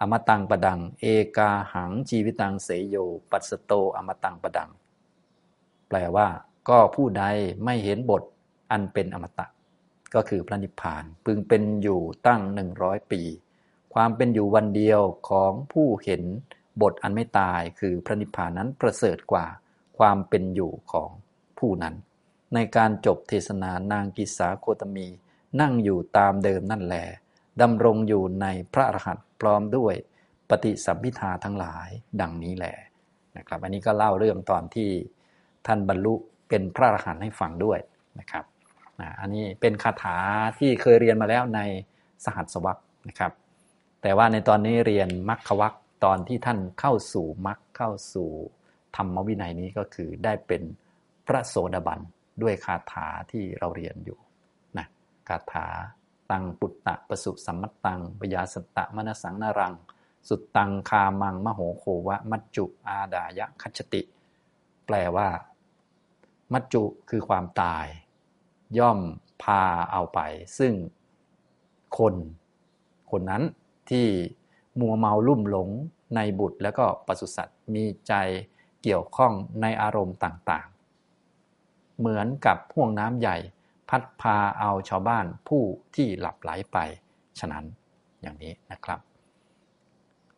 [0.00, 2.96] อมตังประดัง เอกาหังชีวิตังเสยโย
[3.30, 4.70] ปัสโตอมตังประดัง
[5.88, 6.28] แปลว่า
[6.68, 7.24] ก็ผู้ใด
[7.64, 8.22] ไม่เห็นบท
[8.70, 9.46] อันเป็นอมตะ
[10.14, 13.20] ก็คือพระนิพพานพึงเป็นอยู่ตั้งหนึ่งร้อยปี
[13.94, 16.22] ความเป็นอยู่วันเดียวของผู้เห็น
[16.82, 19.46] บทอันไม่ตายคือพระนิพพานนั้นประเสริฐกว่า
[19.98, 21.10] ความเป็นอยู่ของ
[21.58, 21.94] ผู้นั้น
[22.54, 25.06] ในการจบเทศนานางกิสาโคตมี
[25.60, 26.96] นั่งอยู่ตามเดิมนั่นแหล
[27.62, 29.94] ดำรงอยู่ในพระอรหันต์พร้อมด้วย
[30.48, 31.88] ปฏิสัมพิทาทั้งหลาย
[32.20, 32.76] ดังนี้แหละ
[33.36, 34.90] นะครับ อันนี้ก็เล่าเรื่องตอนที่
[35.66, 36.14] ท่านบรรลุ
[36.48, 37.78] เป็นพระอรหันต์ให้ฟังด้วย
[38.18, 38.44] นะครับ
[39.20, 40.16] อันนี้เป็นคาถา
[40.58, 41.60] ที่เคยเรียนมาแล้วใน
[42.24, 43.32] สหัสวรรคนะครับ
[44.02, 45.74] แต่ว่าในตอนนี้เรียนมัคควรรค
[46.04, 48.30] ตอนที่ท่านเข้าสู่มัคเข้าสู่
[48.96, 50.62] ธรรมวินัยนี้ก็คือได้เป็น
[51.26, 52.00] พระโสดาบัน
[52.42, 54.18] ด้วยคาถาที่เราเรียนอยู่
[54.78, 54.86] นะ
[55.28, 55.66] คาถา
[56.30, 59.74] ตังปุตตะปะสุสัมมตังปยาสตะมนสังนารัง
[60.28, 64.02] สุดตังคามังมโหโควะ มัจจุอาดายะคัจติ
[64.86, 65.28] แปลว่า
[66.52, 67.86] มัจจุคือความตาย
[68.78, 68.98] ย่อม
[69.42, 69.62] พา
[69.92, 70.20] เอาไป
[70.58, 70.72] ซึ่ง
[71.98, 72.14] คน
[73.10, 73.42] คนนั้น
[73.90, 74.06] ที่
[74.80, 75.68] มัวเมาลุ่มหลง
[76.14, 78.14] ในบุตร แล้วก็ปศุสัตว์มีใจ
[78.82, 79.32] เกี่ยวข้อง
[79.62, 80.66] ในอารมณ์ต่าง
[81.98, 83.36] เหมือนกับห่วงน้ำใหญ่
[83.88, 85.62] พัดพาเอาชาวบ้านผู้
[85.94, 86.78] ที่หลับไหลไป
[87.38, 87.64] ฉะนั้น
[88.22, 89.00] อย่างนี้นะครับ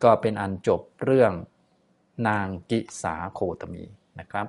[0.03, 1.33] ก็เป็นอันจบเรื่อง
[2.27, 3.83] นางกิสาโคตมี
[4.19, 4.47] นะครับ